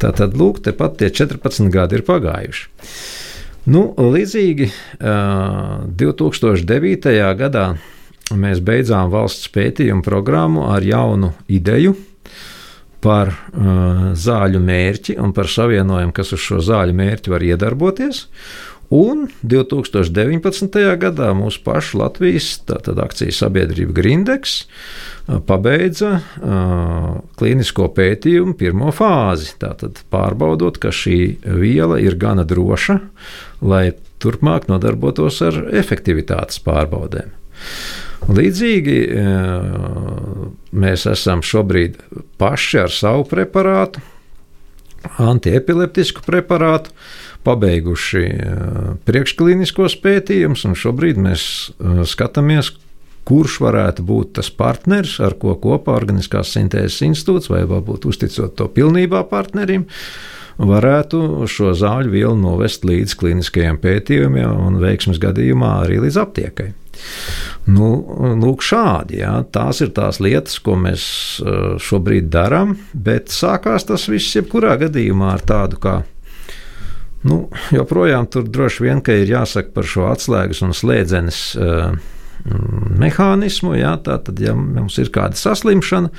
Tātad, 0.00 0.36
lūk, 0.38 0.62
tepat 0.64 0.96
tie 1.00 1.10
14 1.12 1.70
gadi 1.72 1.94
ir 1.98 2.04
pagājuši. 2.06 2.62
Nu, 3.72 3.82
līdzīgi 3.94 4.66
2009. 4.98 7.34
gadā 7.38 7.66
mēs 8.32 8.60
beidzām 8.64 9.10
valsts 9.12 9.48
pētījumu 9.52 10.02
programmu 10.02 10.70
ar 10.72 10.82
jaunu 10.82 11.32
ideju 11.52 11.94
par 13.02 13.30
uh, 13.30 13.36
zāļu 14.14 14.60
mērķi 14.62 15.16
un 15.18 15.32
par 15.34 15.48
savienojumu, 15.50 16.12
kas 16.14 16.32
uz 16.36 16.42
šo 16.42 16.60
zāļu 16.62 16.94
mērķi 16.94 17.32
var 17.32 17.42
iedarboties. 17.46 18.26
Un 18.92 19.24
2019. 19.40 20.74
gadā 21.00 21.30
mūsu 21.32 21.62
pašu 21.64 22.02
Latvijas 22.02 22.58
akcijas 22.68 23.38
sabiedrība 23.40 23.94
Grindex 23.96 24.66
pabeidza 25.48 26.18
uh, 26.18 27.22
klīnisko 27.40 27.88
pētījumu 27.96 28.52
pirmo 28.60 28.92
fāzi. 28.92 29.54
Tātad 29.62 30.02
pārbaudot, 30.12 30.76
ka 30.82 30.92
šī 30.92 31.38
viela 31.40 31.96
ir 32.04 32.18
gana 32.20 32.44
droša, 32.44 32.98
lai 33.64 33.94
turpmāk 34.22 34.68
nodarbotos 34.68 35.40
ar 35.46 35.56
efektivitātes 35.72 36.60
pārbaudēm. 36.66 37.32
Līdzīgi 38.30 38.96
mēs 40.78 41.06
esam 41.10 41.42
šobrīd 41.42 41.96
paši 42.38 42.84
ar 42.84 42.92
savu 42.94 43.24
preparātu, 43.26 44.02
antiepileptisku 45.18 46.22
preparātu, 46.26 46.92
pabeiguši 47.46 48.26
priekškliniskos 49.06 49.96
pētījumus, 50.02 50.66
un 50.68 50.76
šobrīd 50.78 51.20
mēs 51.22 51.44
skatāmies, 52.10 52.72
kurš 53.28 53.60
varētu 53.62 54.04
būt 54.06 54.36
tas 54.38 54.50
partneris, 54.50 55.18
ar 55.22 55.36
ko 55.38 55.54
kopā 55.62 55.94
Organiskās 55.94 56.52
sintēzes 56.56 57.02
institūts, 57.06 57.50
vai 57.52 57.64
varbūt 57.70 58.06
uzticot 58.10 58.56
to 58.58 58.68
pilnībā 58.74 59.22
partnerim, 59.30 59.86
varētu 60.58 61.46
šo 61.50 61.72
zāļu 61.78 62.12
vielu 62.12 62.36
novest 62.38 62.84
līdz 62.86 63.16
kliniskajiem 63.18 63.78
pētījumiem 63.82 64.62
un 64.66 64.78
veiksmes 64.82 65.22
gadījumā 65.22 65.78
arī 65.86 66.02
līdz 66.04 66.20
aptiekai. 66.22 66.68
Nu, 67.72 67.88
lūk, 68.42 68.62
šādi. 68.66 69.20
Jā. 69.22 69.36
Tās 69.54 69.80
ir 69.84 69.92
tās 69.96 70.18
lietas, 70.22 70.58
ko 70.62 70.76
mēs 70.78 71.04
eh, 71.40 71.60
šobrīd 71.82 72.28
darām, 72.32 72.76
bet 72.92 73.32
sākās 73.32 73.86
tas 73.88 74.08
viss 74.10 74.36
jebkurā 74.36 74.76
gadījumā 74.82 75.32
ar 75.36 75.46
tādu 75.46 75.80
kā. 75.82 76.00
Nu, 77.22 77.44
joprojām 77.70 78.26
tur 78.26 78.48
droši 78.50 78.88
vien 78.88 79.02
ir 79.14 79.30
jāsaka 79.30 79.70
par 79.74 79.86
šo 79.86 80.08
atslēgas 80.10 80.62
un 80.66 80.74
slēdzenes 80.74 81.42
uh, 81.54 81.94
mehānismu. 82.98 83.76
Jā, 83.78 83.94
tā 84.02 84.18
tad, 84.26 84.42
ja 84.42 84.56
mums 84.58 84.98
ir 84.98 85.12
kāda 85.14 85.38
saslimšana, 85.38 86.10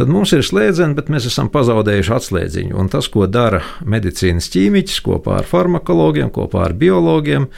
tad 0.00 0.08
mums 0.08 0.32
ir 0.32 0.44
slēdzene, 0.46 0.96
bet 0.96 1.12
mēs 1.12 1.28
esam 1.28 1.52
pazaudējuši 1.52 2.14
atslēdziņu. 2.16 2.76
Un 2.80 2.88
tas, 2.92 3.10
ko 3.12 3.28
dara 3.28 3.60
medicīnas 3.84 4.48
ķīmiķis 4.54 5.02
kopā 5.04 5.42
ar 5.42 5.48
farmakologiem, 5.48 6.32
kopā 6.32 6.68
ar 6.70 6.76
biologiem, 6.80 7.50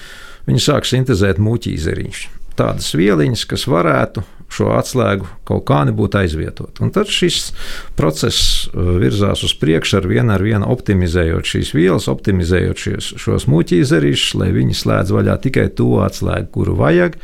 viņi 0.50 0.66
sāk 0.66 0.90
sintēzēt 0.90 1.38
muļķīzeriņus 1.42 2.26
tādas 2.58 2.92
vieliņas, 2.94 3.44
kas 3.50 3.66
varētu 3.70 4.22
šo 4.52 4.70
atslēgu 4.76 5.26
kaut 5.48 5.64
kā 5.68 5.80
nebūtu 5.88 6.20
aizvietot. 6.20 6.80
Un 6.84 6.92
tad 6.94 7.10
šis 7.10 7.50
process 7.98 8.68
uh, 8.68 8.94
virzās 9.02 9.44
uz 9.46 9.54
priekšu 9.60 9.98
ar 10.00 10.08
vienu 10.10 10.34
ar 10.34 10.44
vienu 10.44 10.68
optimizējot 10.74 11.50
šīs 11.54 11.74
vielas, 11.76 12.08
optimizējot 12.12 12.84
šies, 12.86 13.10
šos 13.20 13.48
muļķīzerīšus, 13.50 14.38
lai 14.40 14.50
viņi 14.54 14.78
slēdz 14.78 15.14
vaļā 15.14 15.36
tikai 15.46 15.68
to 15.78 15.90
atslēgu, 16.04 16.50
kuru 16.54 16.78
vajag, 16.78 17.18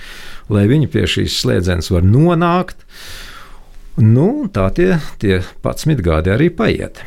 lai 0.52 0.66
viņi 0.70 0.90
pie 0.92 1.06
šīs 1.10 1.40
slēdzenes 1.44 1.92
var 1.94 2.06
nonākt. 2.06 2.86
Nu, 4.00 4.46
tā 4.52 4.70
tie, 4.74 4.94
tie 5.20 5.40
11 5.62 6.00
gadi 6.04 6.32
arī 6.32 6.48
paiet. 6.54 7.02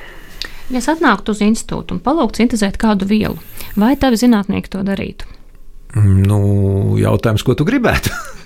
Ja 0.71 0.79
es 0.79 0.87
atnāktu 0.91 1.33
uz 1.33 1.41
institūtu 1.43 1.97
un 1.97 2.03
palūgtu 2.03 2.41
sintēzēt 2.41 2.77
kādu 2.81 3.07
vielu, 3.09 3.35
vai 3.79 3.95
tavi 3.99 4.19
zinātnieki 4.19 4.71
to 4.73 4.83
darītu? 4.85 5.27
Nu, 5.93 6.95
jautājums, 6.97 7.43
ko 7.45 7.53
tu 7.57 7.67
gribētu? 7.67 8.13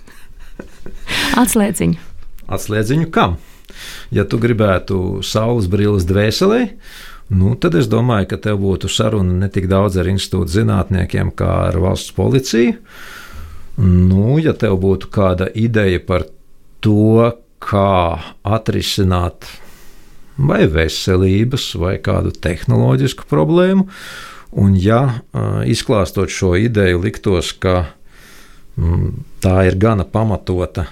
Atslēdziņu. 1.37 1.99
Atslēdziņu 2.47 3.09
kam? 3.13 3.37
Ja 4.13 4.23
tu 4.25 4.39
gribētu 4.41 5.19
saules 5.25 5.67
brilles 5.69 6.07
dvēselē, 6.07 6.61
nu, 7.35 7.53
tad 7.59 7.75
es 7.79 7.89
domāju, 7.91 8.29
ka 8.31 8.39
tev 8.47 8.61
būtu 8.63 8.89
saruna 8.91 9.35
ne 9.43 9.49
tik 9.51 9.67
daudz 9.71 9.99
ar 9.99 10.09
institūta 10.09 10.55
zinātniekiem, 10.55 11.33
kā 11.35 11.51
ar 11.67 11.79
valsts 11.83 12.15
policiju. 12.17 12.77
Nu, 13.83 14.39
ja 14.41 14.55
tev 14.57 14.79
būtu 14.81 15.11
kāda 15.13 15.51
ideja 15.53 15.99
par 16.01 16.25
to, 16.81 17.33
kā 17.61 18.21
atrisināt 18.45 19.49
vai 20.37 20.63
veselības, 20.69 21.71
vai 21.81 21.97
kādu 22.01 22.31
tehnoloģisku 22.31 23.27
problēmu, 23.29 23.87
Un, 24.51 24.75
ja 24.79 25.19
izklāstot 25.67 26.31
šo 26.31 26.55
ideju, 26.55 27.01
liktos, 27.03 27.51
ka 27.59 27.91
mm, 28.79 29.09
tā 29.43 29.57
ir 29.67 29.75
gana 29.79 30.05
pamatota 30.07 30.87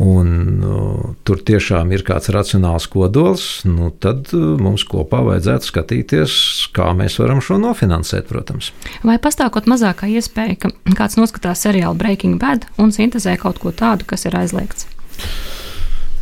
un 0.00 1.16
tur 1.26 1.42
tiešām 1.44 1.92
ir 1.92 2.04
kāds 2.06 2.30
racionāls 2.32 2.86
kodols, 2.90 3.44
nu, 3.68 3.90
tad 3.92 4.30
mums 4.32 4.86
kopā 4.88 5.20
vajadzētu 5.26 5.68
skatīties, 5.68 6.36
kā 6.76 6.90
mēs 6.96 7.18
varam 7.20 7.42
šo 7.44 7.58
nofinansēt, 7.60 8.28
protams. 8.30 8.72
Vai 9.04 9.18
pastāv 9.22 9.52
kaut 9.52 9.68
mazākā 9.70 10.08
iespēja, 10.12 10.56
ka 10.64 10.72
kāds 10.96 11.18
noskatās 11.20 11.64
seriālu 11.66 11.98
Breaking 12.00 12.40
Bad 12.40 12.68
un 12.80 12.94
sintēzē 12.94 13.36
kaut 13.42 13.60
ko 13.62 13.74
tādu, 13.76 14.08
kas 14.08 14.24
ir 14.28 14.38
aizliegts? 14.38 14.88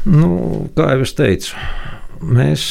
Nu, 0.08 0.66
kā 0.74 0.94
jau 0.94 1.04
es 1.04 1.14
teicu, 1.14 1.54
mēs 2.24 2.64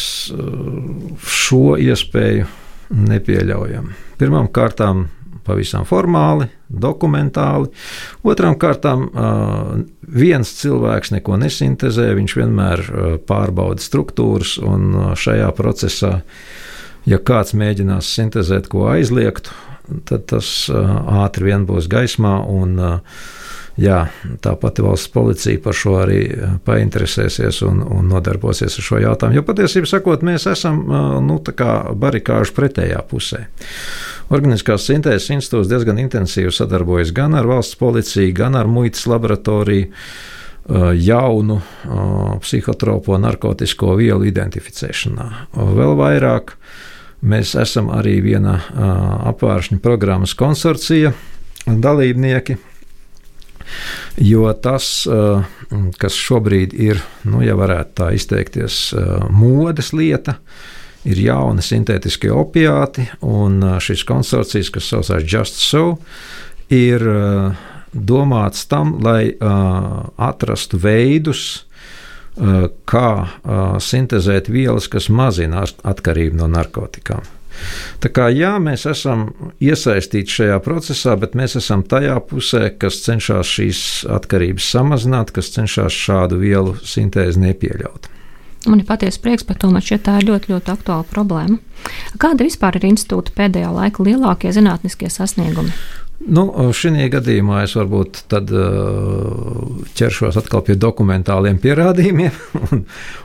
šo 1.29 1.77
iespēju 1.79 2.49
nepieļaujam. 2.89 3.93
Pirmām 4.19 4.49
kārtām 4.51 5.07
pavisam 5.49 5.87
formāli, 5.89 6.47
dokumentāli. 6.69 7.71
Otrām 8.23 8.57
kārtām, 8.61 9.07
viens 10.01 10.53
cilvēks 10.61 11.15
neko 11.17 11.39
nesintēzē, 11.41 12.11
viņš 12.19 12.37
vienmēr 12.37 12.85
pārbauda 13.29 13.83
struktūras, 13.83 14.57
un 14.61 15.15
šajā 15.17 15.49
procesā, 15.57 16.19
ja 17.09 17.19
kāds 17.19 17.57
mēģinās 17.57 18.13
sintēzēt 18.19 18.69
ko 18.71 18.87
aizliegtu, 18.93 19.57
tad 20.05 20.29
tas 20.29 20.69
ātri 20.69 21.49
vien 21.49 21.65
būs 21.69 21.89
gaismā. 21.91 22.37
Un, 22.45 22.77
jā, 23.79 23.99
tā 24.43 24.53
pati 24.59 24.83
valsts 24.85 25.11
policija 25.13 25.61
par 25.63 25.77
šo 25.77 25.95
arī 26.03 26.21
painteresēsies 26.67 27.63
un, 27.67 27.81
un 27.83 28.09
nodarbosies 28.11 28.77
ar 28.79 28.87
šo 28.89 29.01
jautājumu. 29.05 29.39
Jo 29.39 29.45
patiesībā 29.47 29.89
sakot, 29.89 30.25
mēs 30.27 30.47
esam 30.51 30.83
nu, 31.25 31.39
barikāžu 32.05 32.55
pretējā 32.57 33.01
pusē. 33.09 33.45
Organiskās 34.29 34.85
sintēzes 34.85 35.31
institūts 35.33 35.69
diezgan 35.71 36.01
intensīvi 36.01 36.51
sadarbojas 36.53 37.13
gan 37.15 37.33
ar 37.37 37.49
valsts 37.49 37.79
policiju, 37.79 38.33
gan 38.37 38.57
ar 38.59 38.69
muitas 38.69 39.07
laboratoriju 39.09 39.89
jaunu 40.99 41.57
psihotropo 42.43 43.17
narkotisko 43.17 43.95
vielu 43.97 44.27
identificēšanā. 44.29 45.27
Vēl 45.57 45.95
vairāk 45.97 46.53
mēs 47.25 47.55
esam 47.57 47.89
arī 47.89 48.19
viena 48.21 48.59
apvāršņa 49.33 49.79
programmas 49.81 50.35
konsorcija 50.37 51.15
dalībnieki, 51.65 52.59
Jo 54.17 54.49
tas, 54.57 55.07
kas 56.01 56.17
šobrīd 56.17 56.73
ir, 56.73 57.01
nu, 57.29 57.43
ja 57.45 57.55
varētu 57.59 57.95
tā 58.01 58.09
izteikties, 58.17 58.79
modes 59.29 59.93
lieta, 59.93 60.39
ir 61.07 61.21
jauni 61.23 61.63
sintētiskie 61.63 62.31
opiāti, 62.33 63.07
un 63.23 63.61
šis 63.83 64.03
konsorcijs, 64.07 64.71
kas 64.73 64.91
saucās 64.91 65.23
Just 65.23 65.61
So, 65.63 65.97
ir 66.73 67.03
domāts 67.93 68.67
tam, 68.69 68.97
lai 69.03 69.31
atrastu 69.39 70.79
veidus, 70.81 71.65
kā 72.87 73.09
sintēzēt 73.83 74.51
vielas, 74.51 74.87
kas 74.91 75.09
mazina 75.09 75.65
atkarību 75.65 76.39
no 76.39 76.47
narkotikām. 76.51 77.25
Tā 77.99 78.07
kā 78.15 78.29
jā, 78.31 78.53
mēs 78.63 78.85
esam 78.87 79.25
iesaistīti 79.59 80.31
šajā 80.31 80.59
procesā, 80.63 81.17
bet 81.19 81.33
mēs 81.35 81.57
esam 81.59 81.83
tajā 81.83 82.15
pusē, 82.29 82.69
kas 82.79 83.01
cenšas 83.03 83.49
šīs 83.57 83.81
atkarības 84.07 84.69
samazināt, 84.77 85.33
kas 85.35 85.51
cenšas 85.57 85.97
šādu 86.05 86.39
vielu 86.39 86.77
sintēzi 86.79 87.41
nepieļaut. 87.43 88.07
Man 88.67 88.81
ir 88.81 88.87
patiesa 88.89 89.21
prieks 89.23 89.45
par 89.47 89.55
to, 89.61 89.69
man 89.71 89.83
šķiet, 89.83 90.03
tā 90.03 90.17
ir 90.19 90.27
ļoti, 90.27 90.51
ļoti 90.51 90.73
aktuāla 90.73 91.07
problēma. 91.07 91.59
Kāda 92.19 92.43
vispār 92.43 92.75
ir 92.79 92.89
institūta 92.89 93.31
pēdējā 93.37 93.71
laika 93.71 94.03
lielākie 94.03 94.51
zinātniskie 94.55 95.11
sasniegumi? 95.13 95.71
Nu, 96.19 96.43
šī 96.75 97.05
gadījumā 97.13 97.61
es 97.63 97.77
varbūt 97.79 98.25
tad, 98.27 98.49
uh, 98.51 99.85
ķeršos 99.95 100.35
atkal 100.41 100.65
pie 100.67 100.75
dokumentāliem 100.75 101.61
pierādījumiem. 101.63 102.35
Un, 102.69 102.81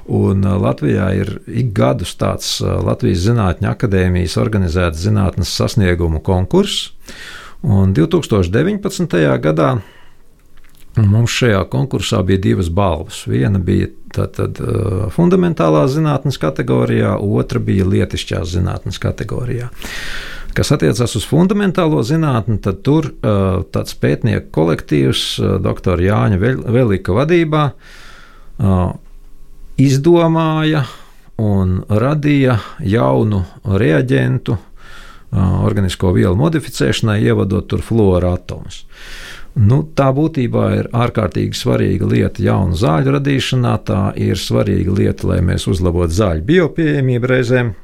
un 0.07 0.47
uh, 0.47 0.55
Latvijā 0.62 1.09
ir 1.18 1.33
ik 1.51 1.73
gadus 1.75 2.14
tāds 2.20 2.61
uh, 2.62 2.77
Latvijas 2.87 3.25
Zinātņu 3.27 3.73
akadēmijas 3.73 4.38
organizēts 4.38 5.03
zinātnes 5.03 5.51
sasniegumu 5.59 6.23
konkurss. 6.23 6.92
Un 7.66 7.97
2019. 7.97 9.18
gadā 9.42 9.73
mums 10.96 11.35
šajā 11.35 11.64
konkursā 11.72 12.22
bija 12.26 12.42
divas 12.42 12.70
balvas. 12.70 13.24
Viena 13.26 13.59
bija 13.59 13.88
tātad, 14.14 14.61
fundamentālā 15.14 15.87
zinātnes 15.90 16.38
kategorijā, 16.38 17.16
otra 17.18 17.59
bija 17.59 17.87
lietišķās 17.88 18.54
zinātnes 18.54 19.00
kategorijā. 19.02 19.72
Kas 20.54 20.70
attiecas 20.70 21.16
uz 21.18 21.24
fundamentālo 21.26 21.98
zinātni, 22.07 22.61
tad 22.62 22.85
tur 22.87 23.09
uh, 23.11 23.64
tāds 23.74 23.96
pētnieku 23.98 24.52
kolektīvs, 24.54 25.22
uh, 25.42 25.57
dr. 25.62 25.98
Jāņa 25.98 26.38
Velika 26.70 27.16
vadībā, 27.16 27.64
uh, 27.74 28.85
izdomāja 29.83 30.85
un 31.42 31.80
radīja 31.90 32.61
jaunu 32.87 33.42
reaģentu 33.66 34.57
organisko 35.35 36.12
vielu 36.14 36.37
modificēšanai, 36.38 37.16
ievadot 37.26 37.66
tur 37.66 37.80
fluora 37.83 38.37
atomus. 38.37 38.85
Nu, 39.55 39.85
tā 39.95 40.09
būtībā 40.11 40.64
ir 40.81 40.87
ārkārtīgi 40.90 41.55
svarīga 41.55 42.09
lieta 42.11 42.43
jaunu 42.43 42.75
zāļu 42.75 43.14
radīšanā. 43.14 43.75
Tā 43.87 44.01
ir 44.19 44.38
svarīga 44.40 44.95
lieta, 44.99 45.29
lai 45.31 45.40
mēs 45.47 45.69
uzlabotu 45.71 46.17
zāļu 46.17 46.47
biopieejamību 46.49 47.31
reizēm. 47.31 47.75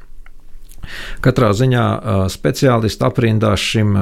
Katrā 1.23 1.53
ziņā 1.55 1.85
speciālistu 2.33 3.07
aprindās 3.07 3.63
šim 3.63 3.95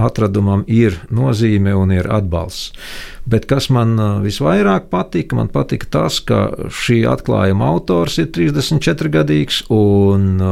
atradumam 0.00 0.64
ir 0.66 0.96
nozīme 1.14 1.76
un 1.78 1.92
ir 1.94 2.08
atbalsts. 2.10 2.72
Bet 3.30 3.46
kas 3.46 3.68
man 3.70 3.94
visvairāk 4.24 4.88
patika, 4.90 5.38
man 5.38 5.52
patika 5.52 5.86
tas, 6.00 6.18
ka 6.24 6.48
šī 6.66 7.04
atklājuma 7.12 7.70
autors 7.70 8.18
ir 8.18 8.32
34 8.34 9.14
gadīgs 9.20 9.62
un 9.70 10.42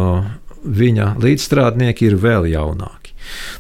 viņa 0.63 1.15
līdzstrādnieki 1.19 2.13
ir 2.13 2.19
vēl 2.23 2.51
jaunāki. 2.53 3.08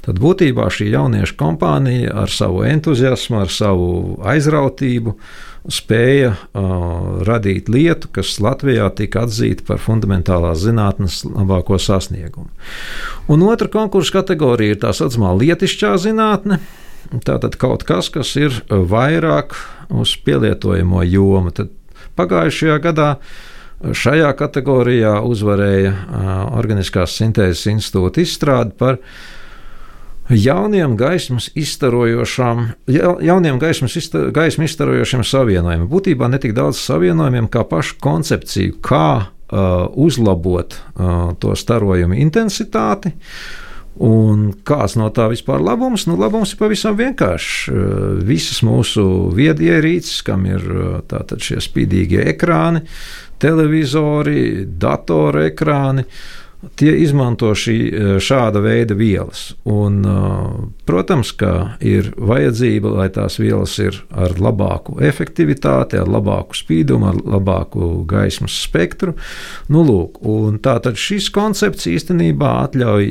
Tad 0.08 0.22
būtībā 0.24 0.70
šī 0.72 0.86
jauniešu 0.88 1.34
kompānija 1.36 2.14
ar 2.22 2.32
savu 2.32 2.62
entuziasmu, 2.64 3.42
ar 3.42 3.50
savu 3.52 3.88
aizrautību 4.24 5.12
spēja 5.68 6.30
uh, 6.32 7.18
radīt 7.28 7.68
lietu, 7.68 8.08
kas 8.16 8.38
Latvijā 8.40 8.86
tika 8.96 9.26
atzīta 9.26 9.66
par 9.68 9.82
fundamentālās 9.84 10.62
zinātnes 10.64 11.20
labāko 11.28 11.76
sasniegumu. 11.76 12.48
Un 13.28 13.44
otra 13.50 13.68
konkursa 13.68 14.22
kategorija 14.22 14.78
ir 14.78 14.82
tā 14.86 14.94
saucamā 14.96 15.34
lietišķā 15.42 15.92
zinātne. 16.00 16.62
Tātad 17.28 17.60
kaut 17.60 17.84
kas, 17.88 18.08
kas 18.08 18.32
ir 18.40 18.62
vairāk 18.68 19.58
uz 19.92 20.16
pielietojamo 20.24 21.04
jomu. 21.04 21.52
Tad 21.52 21.74
pagājušajā 22.16 22.80
gadā 22.88 23.12
šajā 23.92 24.32
kategorijā 24.40 25.18
uzvarēja 25.20 25.92
uh, 25.92 26.30
Organiskās 26.56 27.20
sintēzes 27.20 27.68
institūta 27.76 28.24
izstrāde 28.24 28.72
par 28.80 29.04
jauniem 30.28 30.96
gaismas 30.96 31.48
izstarojošām, 31.54 32.66
jauniem 33.22 33.58
gaismas 33.58 33.96
izstar, 33.96 34.30
gaismu 34.34 34.66
izstarojošiem 34.68 35.24
savienojumiem. 35.24 35.88
Būtībā 35.88 36.28
ne 36.28 36.40
tik 36.42 36.54
daudz 36.56 36.80
savienojumiem 36.82 37.48
kā 37.52 37.64
pašu 37.68 37.96
koncepciju, 38.04 38.76
kā 38.84 39.08
uh, 39.16 39.86
uzlabot 39.96 40.76
uh, 40.76 41.32
to 41.40 41.56
starojumu 41.56 42.18
intensitāti. 42.20 43.14
Un 43.98 44.52
kāds 44.62 44.94
no 44.94 45.08
tā 45.10 45.24
vispār 45.26 45.58
labums? 45.64 46.04
Nu, 46.06 46.14
labums 46.20 46.52
ir 46.54 46.58
pavisam 46.60 46.94
vienkāršs. 46.94 47.72
Visas 48.28 48.60
mūsu 48.62 49.02
viedierīces, 49.34 50.20
kam 50.22 50.44
ir 50.46 50.62
tātad 51.10 51.42
šie 51.42 51.58
spīdīgie 51.64 52.20
ekrāni, 52.30 52.84
televizori, 53.42 54.68
datoru 54.78 55.42
ekrāni, 55.48 56.06
uh, 56.06 56.47
Tie 56.74 56.90
izmanto 57.04 57.52
šī, 57.54 57.74
šāda 58.18 58.58
veida 58.58 58.96
vielas. 58.98 59.52
Un, 59.70 60.00
protams, 60.88 61.30
ka 61.38 61.78
ir 61.78 62.08
vajadzība, 62.18 62.90
lai 62.98 63.06
tās 63.14 63.36
vielas 63.38 63.76
ir 63.78 64.00
ar 64.10 64.34
labāku 64.42 64.96
efektivitāti, 65.06 66.00
ar 66.00 66.10
labāku 66.10 66.58
spīdumu, 66.58 67.12
ar 67.12 67.20
labāku 67.36 68.02
gaismas 68.10 68.56
spektru. 68.64 69.14
Nu, 69.70 69.84
lūk, 69.86 70.18
tātad 70.64 70.98
šis 70.98 71.28
koncepts 71.30 71.86
īstenībā 71.86 72.50
atļauj 72.64 73.06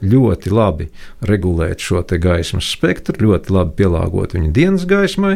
ļoti 0.00 0.52
labi 0.54 0.88
regulēt 1.28 1.84
šo 1.84 2.00
gaismas 2.00 2.70
spektru, 2.72 3.26
ļoti 3.28 3.52
labi 3.52 3.76
pielāgot 3.82 4.38
viņu 4.38 4.54
dienas 4.56 4.88
gaismai, 4.88 5.34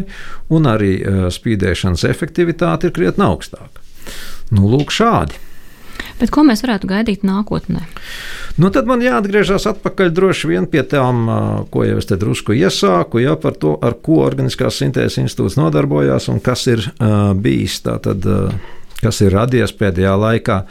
un 0.49 0.71
arī 0.73 0.95
spīdēšanas 1.37 2.09
efektivitāte 2.09 2.89
ir 2.89 2.97
krietni 2.97 3.29
augstāka. 3.29 3.85
Nu, 4.49 4.65
lūk, 4.73 4.97
šādi. 4.97 5.45
Bet 6.19 6.33
ko 6.35 6.43
mēs 6.47 6.65
varētu 6.65 6.89
gaidīt 6.91 7.25
nākotnē? 7.27 7.85
Nu, 8.59 8.73
tad 8.75 8.89
man 8.91 9.03
jāatgriežas 9.05 9.69
atpakaļ 9.71 10.11
droši 10.15 10.51
vien 10.51 10.67
pie 10.71 10.83
tām, 10.83 11.29
ko 11.71 11.85
jau 11.87 11.99
es 12.01 12.09
te 12.11 12.19
drusku 12.19 12.57
iesāku, 12.59 13.23
ja, 13.23 13.37
par 13.39 13.55
to, 13.55 13.77
ar 13.79 13.95
ko 14.03 14.25
Organiskās 14.27 14.81
sintēzes 14.83 15.21
institūts 15.23 15.59
nodarbojās 15.61 16.27
un 16.33 16.43
kas 16.43 16.67
ir 16.71 16.83
uh, 16.83 17.31
bijis, 17.39 17.79
tātad, 17.87 18.27
uh, 18.27 18.73
kas 18.99 19.23
ir 19.23 19.37
radies 19.37 19.75
pēdējā 19.79 20.17
laikā. 20.19 20.65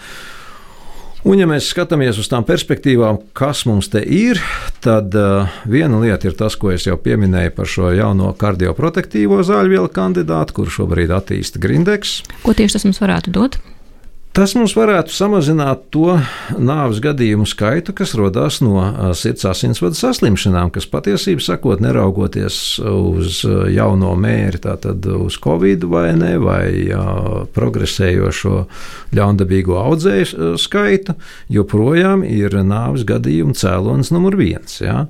Un, 1.28 1.40
ja 1.40 1.48
mēs 1.50 1.72
skatāmies 1.72 2.20
uz 2.22 2.28
tām 2.32 2.46
perspektīvām, 2.48 3.18
kas 3.36 3.64
mums 3.68 3.90
te 3.92 4.04
ir, 4.04 4.40
tad 4.84 5.16
uh, 5.18 5.48
viena 5.68 6.00
lieta 6.04 6.30
ir 6.30 6.36
tas, 6.40 6.56
ko 6.60 6.72
es 6.76 6.86
jau 6.88 7.00
pieminēju 7.00 7.56
par 7.56 7.72
šo 7.72 7.94
jauno 7.96 8.34
kardioprotektīvo 8.40 9.40
zāļu 9.48 9.74
vielu 9.78 9.92
kandidātu, 9.96 10.60
kur 10.60 10.76
šobrīd 10.76 11.12
attīsta 11.16 11.64
Grindeks. 11.64 12.22
Ko 12.44 12.56
tieši 12.56 12.78
tas 12.78 12.88
mums 12.88 13.04
varētu 13.04 13.36
dot? 13.36 13.60
Tas 14.36 14.54
mums 14.54 14.76
varētu 14.78 15.10
samazināt 15.16 15.88
to 15.94 16.14
nāves 16.62 17.00
gadījumu 17.02 17.48
skaitu, 17.50 17.94
kas 17.98 18.14
radās 18.20 18.60
no 18.62 18.84
sirds 19.18 19.48
asinsvadu 19.50 19.98
saslimšanām, 19.98 20.70
kas 20.76 20.86
patiesībā 20.92 21.42
sakot, 21.42 21.82
neraugoties 21.82 22.60
uz 22.86 23.42
jauno 23.74 24.14
mēri, 24.20 24.62
tātad 24.62 25.08
uz 25.18 25.40
covid 25.42 25.88
vai 25.90 26.12
ne, 26.20 26.36
vai 26.44 26.70
progresējošo 27.58 28.62
ļaundabīgo 29.18 29.80
audzēju 29.82 30.54
skaitu, 30.62 31.18
joprojām 31.58 32.22
ir 32.28 32.60
nāves 32.62 33.08
gadījumu 33.10 33.58
cēlonis 33.58 34.14
numur 34.14 34.38
viens. 34.38 34.82
Ja? 34.86 35.08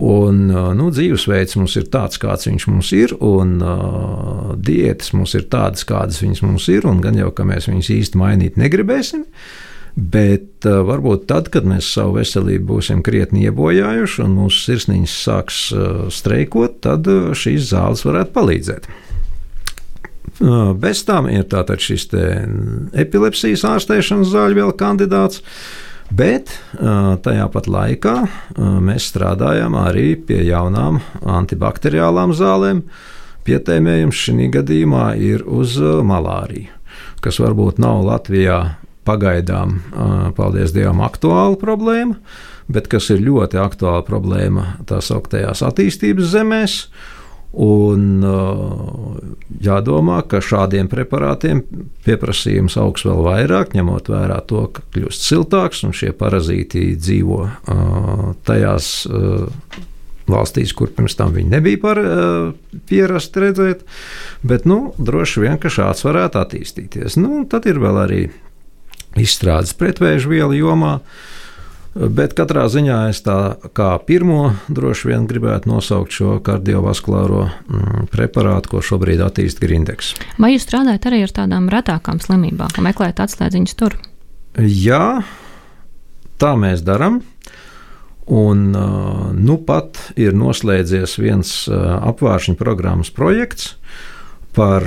Un, 0.00 0.46
nu, 0.48 0.86
dzīvesveids 0.88 1.58
mums 1.60 1.74
ir 1.76 1.84
tāds, 1.92 2.16
kāds 2.20 2.48
viņš 2.48 2.64
mums 2.70 2.92
ir, 2.96 3.12
un 3.20 3.58
uh, 3.60 4.54
diētas 4.56 5.12
mums 5.12 5.34
ir 5.36 5.44
tādas, 5.52 5.84
kādas 5.84 6.22
viņas 6.22 6.40
mums 6.46 6.68
ir, 6.72 6.86
un 6.88 7.02
gan 7.04 7.18
jau, 7.20 7.28
ka 7.36 7.44
mēs 7.44 7.68
viņus 7.68 7.90
īsti 7.98 8.20
mainīt 8.20 8.56
negribēsim. 8.60 9.26
Bet 9.92 10.64
uh, 10.64 10.80
varbūt 10.88 11.28
tad, 11.28 11.52
kad 11.52 11.68
mēs 11.68 11.90
savu 11.92 12.16
veselību 12.22 12.70
būsim 12.70 13.04
krietni 13.04 13.44
iebojājuši 13.50 14.24
un 14.24 14.38
mūsu 14.40 14.64
sirsniņas 14.70 15.20
sāks 15.28 15.60
uh, 15.76 16.08
streikot, 16.08 16.80
tad 16.88 17.12
uh, 17.12 17.28
šīs 17.36 17.68
zāles 17.74 18.06
varētu 18.08 18.32
palīdzēt. 18.38 18.88
Uh, 20.40 20.72
bez 20.72 21.04
tām 21.04 21.28
ir 21.28 21.44
tātad 21.52 21.84
šis 21.84 22.08
epilepsijas 22.96 23.68
ārstēšanas 23.76 24.32
zāļu 24.32 24.62
vēl 24.62 24.76
kandidāts. 24.80 25.44
Uh, 25.44 25.91
Bet 26.12 26.50
tajā 27.24 27.46
pat 27.54 27.68
laikā 27.72 28.14
mēs 28.84 29.06
strādājam 29.08 29.76
arī 29.80 30.12
pie 30.20 30.42
jaunām 30.44 30.98
antibakteriālām 31.24 32.34
zālēm. 32.36 32.82
Pietēmējums 33.46 34.18
šī 34.26 34.50
gadījumā 34.54 35.06
ir 35.18 35.42
uz 35.48 35.78
malāriju, 35.80 36.68
kas 37.24 37.40
varbūt 37.42 37.80
nav 37.82 38.04
Latvijā 38.06 38.58
pagaidām, 39.08 39.80
paldies 40.36 40.74
Dievam, 40.76 41.00
aktuāla 41.02 41.56
problēma, 41.58 42.18
bet 42.70 42.86
kas 42.92 43.08
ir 43.14 43.24
ļoti 43.24 43.58
aktuāla 43.62 44.04
problēma 44.06 44.66
tā 44.86 45.00
sauktajās 45.02 45.64
attīstības 45.66 46.30
zemēs. 46.36 46.76
Un 47.52 48.22
uh, 48.24 49.16
jādomā, 49.60 50.22
ka 50.24 50.40
šādiem 50.40 50.88
preparātiem 50.88 51.60
pieprasījums 52.06 52.78
augs 52.80 53.04
vēl 53.04 53.20
vairāk, 53.26 53.74
ņemot 53.76 54.08
vērā 54.08 54.38
to, 54.48 54.64
ka 54.72 54.84
kļūst 54.94 55.26
siltāks 55.26 55.82
un 55.84 55.92
šie 55.96 56.14
parazīti 56.16 56.94
dzīvo 56.96 57.40
uh, 57.44 58.22
tajās 58.48 58.88
uh, 59.10 59.44
valstīs, 60.32 60.72
kur 60.72 60.94
pirms 60.96 61.18
tam 61.18 61.34
viņi 61.36 61.52
nebija 61.52 61.80
par, 61.82 61.98
pierasti 62.88 63.42
redzēt. 63.42 63.82
Bet 64.46 64.64
nu, 64.70 64.94
droši 64.96 65.42
vien, 65.42 65.58
ka 65.60 65.68
šāds 65.72 66.06
varētu 66.06 66.40
attīstīties. 66.40 67.18
Nu, 67.20 67.42
tad 67.50 67.66
ir 67.68 67.82
vēl 67.82 67.98
arī 68.04 68.20
izstrādes 69.18 69.74
pretvēžu 69.76 70.30
vielu 70.32 70.62
jomā. 70.62 70.94
Uh, 71.02 71.41
Bet 71.92 72.32
katrā 72.32 72.64
ziņā 72.72 72.98
es 73.10 73.20
tā 73.20 73.36
kā 73.76 73.90
pirmo 74.08 74.54
droši 74.72 75.10
vien 75.10 75.26
gribētu 75.28 75.68
nosaukt 75.68 76.14
šo 76.16 76.38
kardiovaskulāro 76.44 77.42
mm, 77.44 78.06
preparātu, 78.12 78.72
ko 78.72 78.80
šobrīd 78.84 79.20
attīsta 79.20 79.60
Grindeks. 79.66 80.14
Vai 80.40 80.54
jūs 80.54 80.64
strādājat 80.64 81.10
arī 81.10 81.20
ar 81.26 81.34
tādām 81.36 81.68
retākām 81.72 82.22
slimībām, 82.24 82.72
kā 82.72 82.84
meklējat 82.86 83.20
atslēdziņas 83.26 83.76
tur? 83.76 83.98
Jā, 84.56 85.20
tā 86.40 86.54
mēs 86.60 86.84
darām. 86.86 87.20
Un 88.32 88.70
nu 88.72 89.54
pat 89.66 89.98
ir 90.16 90.32
noslēdzies 90.38 91.18
viens 91.20 91.52
apvāršņu 91.68 92.54
programmas 92.56 93.10
projekts 93.12 93.74
par 94.56 94.84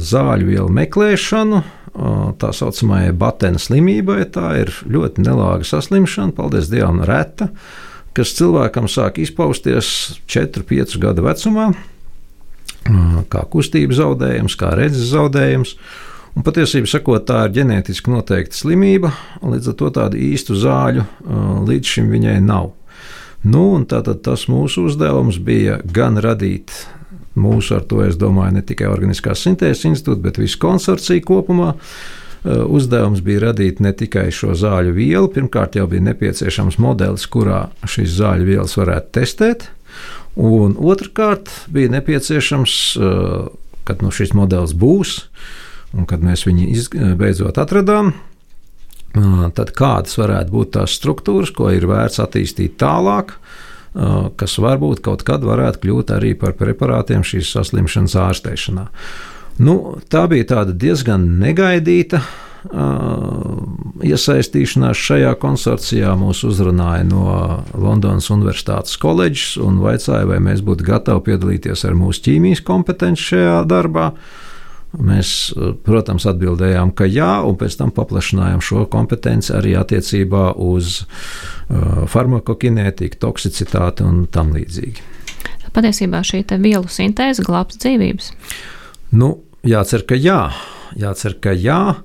zāļu 0.00 0.50
vielu 0.50 0.72
meklēšanu 0.76 1.62
tā 2.40 2.50
saucamajai 2.54 3.12
batēna 3.18 3.60
slimībai. 3.60 4.24
Tā 4.32 4.52
ir 4.62 4.72
ļoti 4.86 5.24
nelāga 5.26 5.66
saslimšana, 5.66 6.34
paldies 6.36 6.70
Dievam, 6.70 7.02
reta, 7.06 7.50
kas 8.16 8.34
cilvēkam 8.38 8.88
sāk 8.90 9.20
izpausties 9.22 10.20
4-5 10.30 10.98
gadu 11.02 11.26
vecumā, 11.26 11.70
kā 13.30 13.42
kustības 13.50 14.00
zaudējums, 14.00 14.56
kā 14.58 14.74
redzes 14.78 15.10
zaudējums. 15.14 15.76
Un 16.38 16.46
patiesībā 16.46 16.86
sakot, 16.86 17.24
tā 17.26 17.48
ir 17.48 17.56
ģenētiski 17.58 18.12
noteikta 18.12 18.54
slimība, 18.54 19.10
līdz 19.42 19.72
ar 19.72 19.78
to 19.80 19.88
tādu 19.96 20.20
īstu 20.22 20.54
zāļu 20.54 21.02
līdz 21.66 21.96
šim 21.96 22.12
viņai 22.12 22.36
nav. 22.44 22.70
Nu, 23.40 23.64
tātad 23.88 24.20
tas 24.22 24.44
mūsu 24.52 24.84
uzdevums 24.86 25.40
bija 25.42 25.80
gan 25.82 26.20
radīt 26.22 26.70
mūsu 27.38 27.76
ar 27.78 27.84
to, 27.86 28.00
es 28.06 28.18
domāju, 28.20 28.56
ne 28.58 28.62
tikai 28.66 28.88
Organiskās 28.90 29.44
sintēzes 29.46 29.86
institūts, 29.90 30.22
bet 30.24 30.40
visu 30.40 30.58
konsorciju 30.62 31.26
kopumā. 31.26 31.74
uzdevums 32.44 33.20
bija 33.20 33.40
radīt 33.50 33.80
ne 33.84 33.92
tikai 33.92 34.30
šo 34.32 34.54
zāļu 34.56 34.94
vielu, 34.96 35.28
pirmkārt 35.28 35.76
jau 35.76 35.86
bija 35.86 36.06
nepieciešams 36.08 36.78
modelis, 36.80 37.26
kurā 37.28 37.66
šīs 37.84 38.14
zāļu 38.16 38.46
vielas 38.48 38.76
varētu 38.80 39.12
testēt, 39.18 39.68
un 40.40 40.72
otrkārt 40.78 41.50
bija 41.68 41.92
nepieciešams, 41.92 42.72
kad 43.84 44.02
nu, 44.02 44.10
šis 44.14 44.32
modelis 44.32 44.72
būs, 44.72 45.18
un 45.92 46.08
kad 46.08 46.24
mēs 46.24 46.46
viņu 46.48 47.14
beidzot 47.20 47.60
atradām, 47.60 48.14
tad 49.58 49.74
kādas 49.76 50.16
varētu 50.16 50.54
būt 50.54 50.74
tās 50.78 50.96
struktūras, 50.96 51.52
ko 51.52 51.68
ir 51.74 51.88
vērts 51.90 52.22
attīstīt 52.22 52.78
tālāk, 52.80 53.34
kas 53.92 54.58
varbūt 54.62 55.02
kaut 55.04 55.24
kad 55.26 55.44
varētu 55.46 55.82
kļūt 55.84 56.12
arī 56.14 56.34
par 56.38 56.54
preparātiem 56.58 57.24
šīs 57.26 57.50
saslimšanas 57.56 58.14
ārstēšanā. 58.28 58.86
Nu, 59.60 59.74
tā 60.08 60.24
bija 60.30 60.64
diezgan 60.64 61.26
negaidīta 61.40 62.22
iesaistīšanās 64.04 65.00
šajā 65.00 65.32
konsorcijā 65.40 66.12
mūs 66.20 66.42
uzrunāja 66.44 67.06
no 67.08 67.24
Londonas 67.72 68.28
Universitātes 68.32 68.98
koledžas 69.00 69.56
un 69.60 69.80
vaicāja, 69.80 70.28
vai 70.28 70.40
mēs 70.44 70.60
būtu 70.64 70.84
gatavi 70.84 71.24
piedalīties 71.30 71.86
ar 71.88 71.96
mūsu 71.96 72.26
ķīmijas 72.28 72.60
kompetenci 72.66 73.32
šajā 73.32 73.56
darbā. 73.68 74.10
Mēs, 74.98 75.52
protams, 75.86 76.24
atbildējām, 76.26 76.90
ka 76.98 77.06
jā, 77.06 77.28
un 77.46 77.54
pēc 77.60 77.76
tam 77.78 77.92
paplašinājām 77.94 78.62
šo 78.64 78.86
kompetenci 78.90 79.52
arī 79.54 79.76
attiecībā 79.78 80.48
uz 80.58 81.04
uh, 81.04 82.08
farmakokinētiku, 82.10 83.20
toksicitāti 83.22 84.06
un 84.06 84.24
tam 84.34 84.50
līdzīgi. 84.56 85.06
Patiesībā 85.70 86.24
šī 86.26 86.42
vielu 86.58 86.90
sintēze 86.90 87.44
glābs 87.46 87.78
dzīvības. 87.78 88.32
Nu, 89.14 89.36
jācer, 89.62 90.02
ka 90.02 90.18
jā. 90.18 90.48
Jācer, 90.98 91.38
ka 91.38 91.54
jā. 91.54 92.00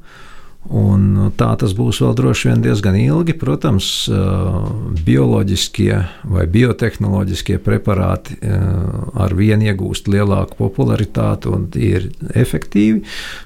Un 0.65 1.29
tā 1.37 1.51
tas 1.61 1.75
būs 1.77 1.99
vēl 2.01 2.15
droši 2.17 2.49
vien 2.49 2.63
diezgan 2.63 2.95
ilgi. 2.97 3.35
Protams, 3.37 3.89
bioloģiskie 5.05 5.99
vai 6.31 6.47
biotehnoloģiskie 6.49 7.59
preparāti 7.61 8.39
ar 8.45 9.37
vienu 9.37 9.69
iegūst 9.69 10.09
lielāku 10.09 10.57
popularitāti 10.63 11.53
un 11.53 11.69
ir 11.77 12.09
efektīvi, 12.33 13.03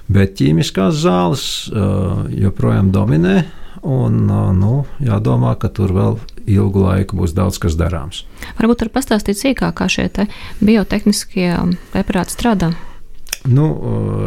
bet 0.08 0.38
ķīmiskās 0.40 1.02
zāles 1.04 1.46
joprojām 1.68 2.92
dominē. 2.94 3.38
Un, 3.80 4.26
nu, 4.60 4.82
jādomā, 5.00 5.54
ka 5.56 5.70
tur 5.72 5.94
vēl 5.96 6.18
ilgu 6.50 6.82
laiku 6.84 7.16
būs 7.16 7.32
daudz 7.36 7.56
kas 7.62 7.78
darāms. 7.80 8.26
Varbūt 8.58 8.84
var 8.84 8.92
pastāstīt 8.98 9.40
sīkāk, 9.40 9.78
kā 9.80 9.88
šie 9.88 10.10
biotehniskie 10.60 11.54
preparāti 11.94 12.36
strādā. 12.36 12.74
Nu, 13.48 13.66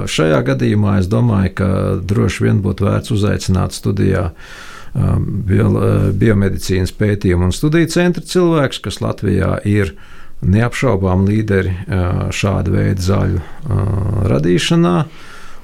šajā 0.10 0.40
gadījumā 0.48 0.98
es 1.04 1.10
domāju, 1.12 1.52
ka 1.60 1.68
droši 2.02 2.48
vien 2.48 2.64
būtu 2.66 2.88
vērts 2.88 3.14
uzaicināt 3.14 3.76
studijā 3.76 4.32
um, 4.32 5.28
bio, 5.46 5.70
biomedicīnas 6.18 6.96
pētījumu 6.98 7.50
un 7.50 7.54
studiju 7.54 7.92
centra 7.94 8.26
cilvēks, 8.26 8.82
kas 8.82 9.02
Latvijā 9.06 9.60
ir 9.70 9.94
neapšaubām 10.44 11.28
līderi 11.30 11.76
šāda 12.34 12.74
veida 12.74 13.06
zaļu 13.06 13.40
uh, 13.40 14.26
radīšanā. 14.34 14.98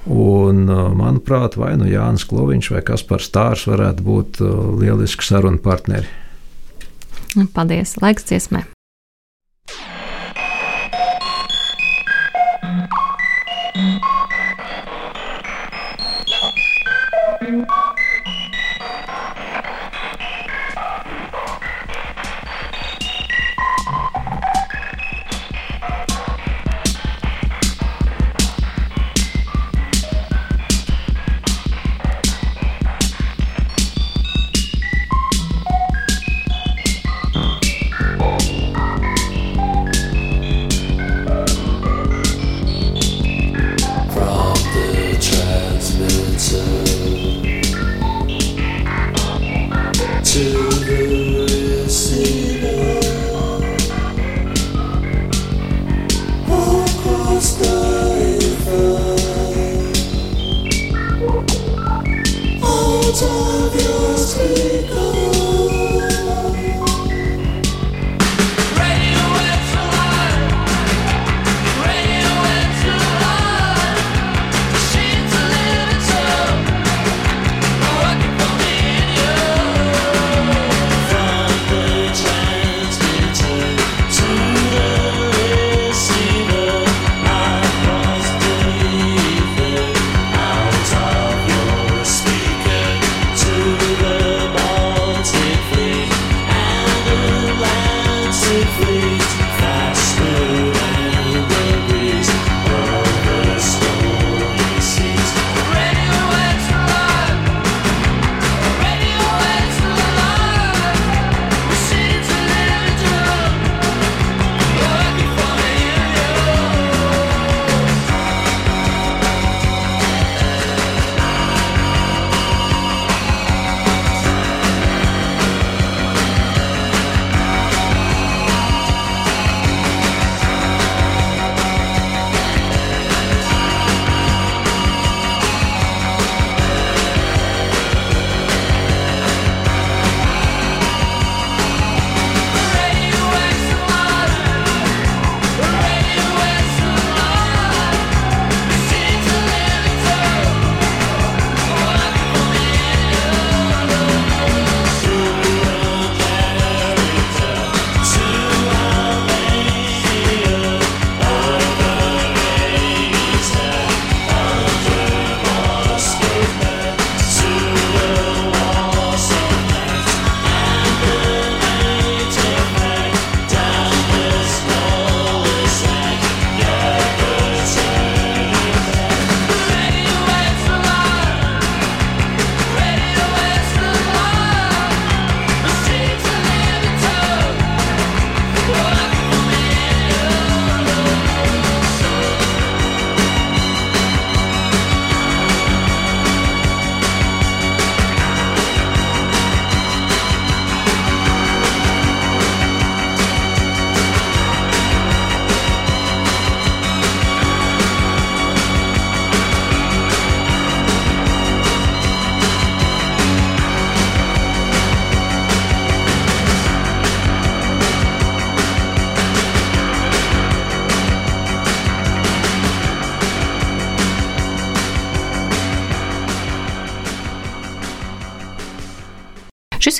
Un, 0.10 0.64
manuprāt, 0.96 1.58
vai 1.60 1.74
nu 1.78 1.90
Jānis 1.90 2.24
Kloviņš 2.30 2.72
vai 2.72 2.82
Kaspars 2.88 3.28
Stārs 3.30 3.68
varētu 3.70 4.06
būt 4.08 4.42
lieliski 4.80 5.28
sarunu 5.28 5.60
partneri. 5.62 6.08
Paldies! 7.54 7.98
Laiks 8.02 8.26
dziesmai! 8.32 8.64
you. 17.50 17.79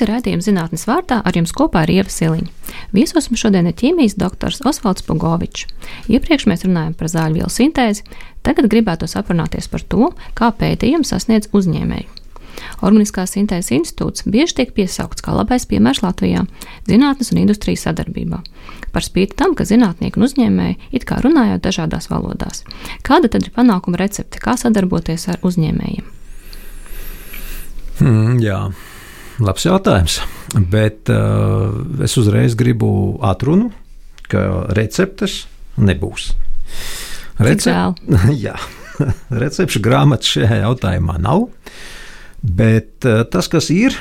Šis 0.00 0.06
ir 0.08 0.14
raidījums 0.14 0.46
zinātnes 0.48 0.86
vārdā, 0.88 1.18
ar 1.28 1.36
jums 1.36 1.50
kopā 1.52 1.82
ir 1.84 1.90
Ieva 1.98 2.08
Siliņa. 2.08 2.46
Viesos 2.96 3.26
mums 3.28 3.42
šodien 3.42 3.66
ir 3.68 3.74
ķīmijas 3.76 4.14
doktors 4.16 4.62
Osvalds 4.64 5.04
Pogovičs. 5.04 5.66
Iepriekš 6.08 6.46
mēs 6.48 6.64
runājām 6.64 6.94
par 6.96 7.10
zāļu 7.12 7.36
vielu 7.36 7.52
sintēzi, 7.52 8.06
tagad 8.40 8.70
gribētu 8.72 9.04
aprunāties 9.20 9.68
par 9.68 9.84
to, 9.92 10.08
kā 10.32 10.48
pētījums 10.56 11.12
sasniedz 11.12 11.50
uzņēmēju. 11.52 12.08
Organiskās 12.80 13.36
sintēzes 13.36 13.74
institūts 13.76 14.24
bieži 14.24 14.62
tiek 14.62 14.72
piesaukts 14.72 15.20
kā 15.20 15.36
labais 15.36 15.68
piemērs 15.68 16.00
Latvijā 16.00 16.46
zinātnes 16.88 17.34
un 17.34 17.42
industrijas 17.42 17.84
sadarbībā. 17.84 18.40
Par 18.96 19.04
spīti 19.04 19.36
tam, 19.36 19.52
ka 19.52 19.68
zinātnieki 19.68 20.16
un 20.16 20.30
uzņēmēji 20.30 20.78
it 20.96 21.04
kā 21.04 21.20
runājot 21.20 21.60
dažādās 21.66 22.08
valodās. 22.08 22.64
Kāda 23.04 23.28
tad 23.28 23.44
ir 23.44 23.52
panākuma 23.52 24.00
recepte, 24.00 24.40
kā 24.40 24.56
sadarboties 24.56 25.28
ar 25.28 25.44
uzņēmējiem? 25.44 26.08
Mm, 28.00 28.40
jā. 28.40 28.62
Labs 29.40 29.64
jautājums, 29.64 30.18
bet 30.68 31.08
uh, 31.08 31.72
es 32.04 32.12
uzreiz 32.20 32.52
gribu 32.58 33.16
atrunu, 33.24 33.70
ka 34.28 34.66
receptes 34.76 35.46
nebūs. 35.80 36.34
Recep... 37.40 38.02
Jā, 38.44 38.58
recepšu 39.42 39.80
grāmatas 39.84 40.34
šajā 40.34 40.60
jautājumā 40.66 41.16
nav. 41.24 41.46
Bet 42.40 43.08
uh, 43.08 43.22
tas, 43.32 43.48
kas 43.48 43.70
ir, 43.72 43.96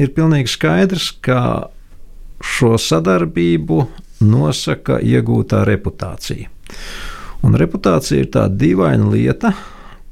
ir 0.00 0.14
pilnīgi 0.16 0.48
skaidrs, 0.54 1.10
ka 1.20 1.68
šo 2.40 2.76
sadarbību 2.80 3.82
nosaka 4.24 5.02
iegūtā 5.04 5.66
reputācija. 5.68 6.48
Un 7.44 7.60
reputācija 7.60 8.24
ir 8.24 8.32
tāda 8.32 8.56
dīvaina 8.64 9.12
lieta, 9.12 9.52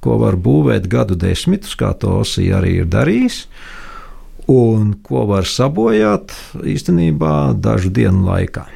ko 0.05 0.21
var 0.21 0.37
būvēt 0.37 0.85
gadu 0.91 1.17
desmitus, 1.19 1.75
kā 1.79 1.95
to 1.99 2.21
Osija 2.21 2.61
arī 2.61 2.77
ir 2.83 2.93
darījis, 2.93 3.47
un 4.53 4.95
ko 5.03 5.25
var 5.31 5.49
sabojāt 5.49 6.35
īstenībā 6.63 7.57
dažu 7.59 7.91
dienu 7.95 8.27
laikā. 8.29 8.67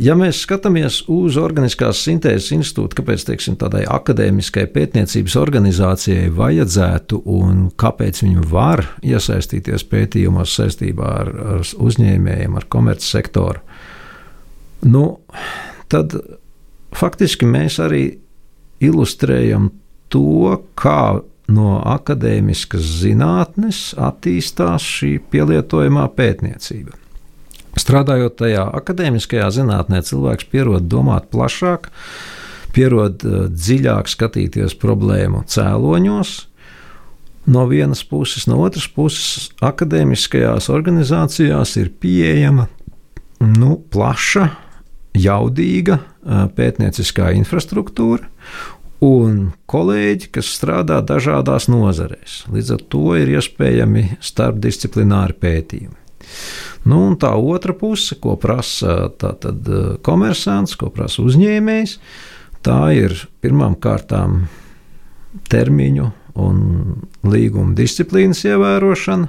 Ja 0.00 0.14
mēs 0.16 0.38
skatāmies 0.46 1.02
uz 1.12 1.36
Organiskās 1.36 1.98
sintēzes 2.06 2.54
institūtu, 2.56 2.96
kāpēc 3.02 3.26
teiksim, 3.28 3.58
tādai 3.60 3.82
akadēmiskai 3.90 4.64
pētniecības 4.72 5.36
organizācijai 5.36 6.30
vajadzētu 6.32 7.20
un 7.34 7.66
kāpēc 7.80 8.22
viņi 8.24 8.46
var 8.48 8.86
iesaistīties 9.04 9.84
pētījumos 9.90 10.56
saistībā 10.56 11.10
ar, 11.20 11.32
ar 11.56 11.68
uzņēmējiem, 11.84 12.56
ar 12.56 12.68
komercsektoru, 12.72 13.60
nu, 14.88 15.04
tad 15.92 16.16
faktiski 16.96 17.50
mēs 17.50 17.76
arī 17.84 18.06
ilustrējam 18.84 19.68
to, 20.08 20.56
kā 20.80 21.20
no 21.52 21.78
akadēmiskas 21.84 22.84
zinātnes 23.02 23.92
attīstās 24.00 24.84
šī 24.84 25.16
pielietojamā 25.32 26.06
pētniecība. 26.16 26.96
Strādājot 27.74 28.36
tajā 28.38 28.64
akadēmiskajā 28.78 29.50
zinātnē, 29.56 30.00
cilvēks 30.06 30.46
pierod 30.50 30.86
domāt 30.90 31.26
plašāk, 31.34 31.90
pierod 32.74 33.24
eh, 33.26 33.46
dziļāk 33.50 34.10
skatīties 34.10 34.76
problēmu 34.80 35.44
cēloņos. 35.50 36.34
No 37.54 37.66
vienas 37.68 38.00
puses, 38.08 38.46
no 38.48 38.62
otras 38.64 38.86
puses, 38.88 39.50
akadēmiskajās 39.60 40.70
organizācijās 40.72 41.74
ir 41.82 41.90
pieejama 42.00 42.70
nu, 43.44 43.76
plaša, 43.92 44.48
jaudīga 45.18 45.98
eh, 45.98 46.46
pētnieciskā 46.54 47.34
infrastruktūra, 47.40 48.30
un 49.04 49.52
kolēģi, 49.70 50.30
kas 50.34 50.48
strādā 50.56 51.00
dažādās 51.04 51.68
nozarēs. 51.68 52.44
Līdz 52.52 52.72
ar 52.76 52.82
to 52.92 53.04
ir 53.18 53.34
iespējami 53.36 54.06
starpdisciplināri 54.24 55.36
pētījumi. 55.40 56.00
Nu, 56.88 57.00
un 57.10 57.16
tā 57.20 57.30
otra 57.36 57.74
puse, 57.76 58.16
ko 58.20 58.36
prasa 58.40 59.10
tātad, 59.20 59.60
eh, 59.68 59.96
komersants, 60.04 60.76
ko 60.80 60.90
prasa 60.94 61.22
uzņēmējs, 61.24 61.98
tā 62.64 62.80
ir 62.96 63.16
pirmām 63.44 63.76
kārtām 63.76 64.46
termiņu 65.50 66.10
un 66.34 66.58
līguma 67.22 67.74
disciplīnas 67.76 68.42
ievērošana, 68.44 69.28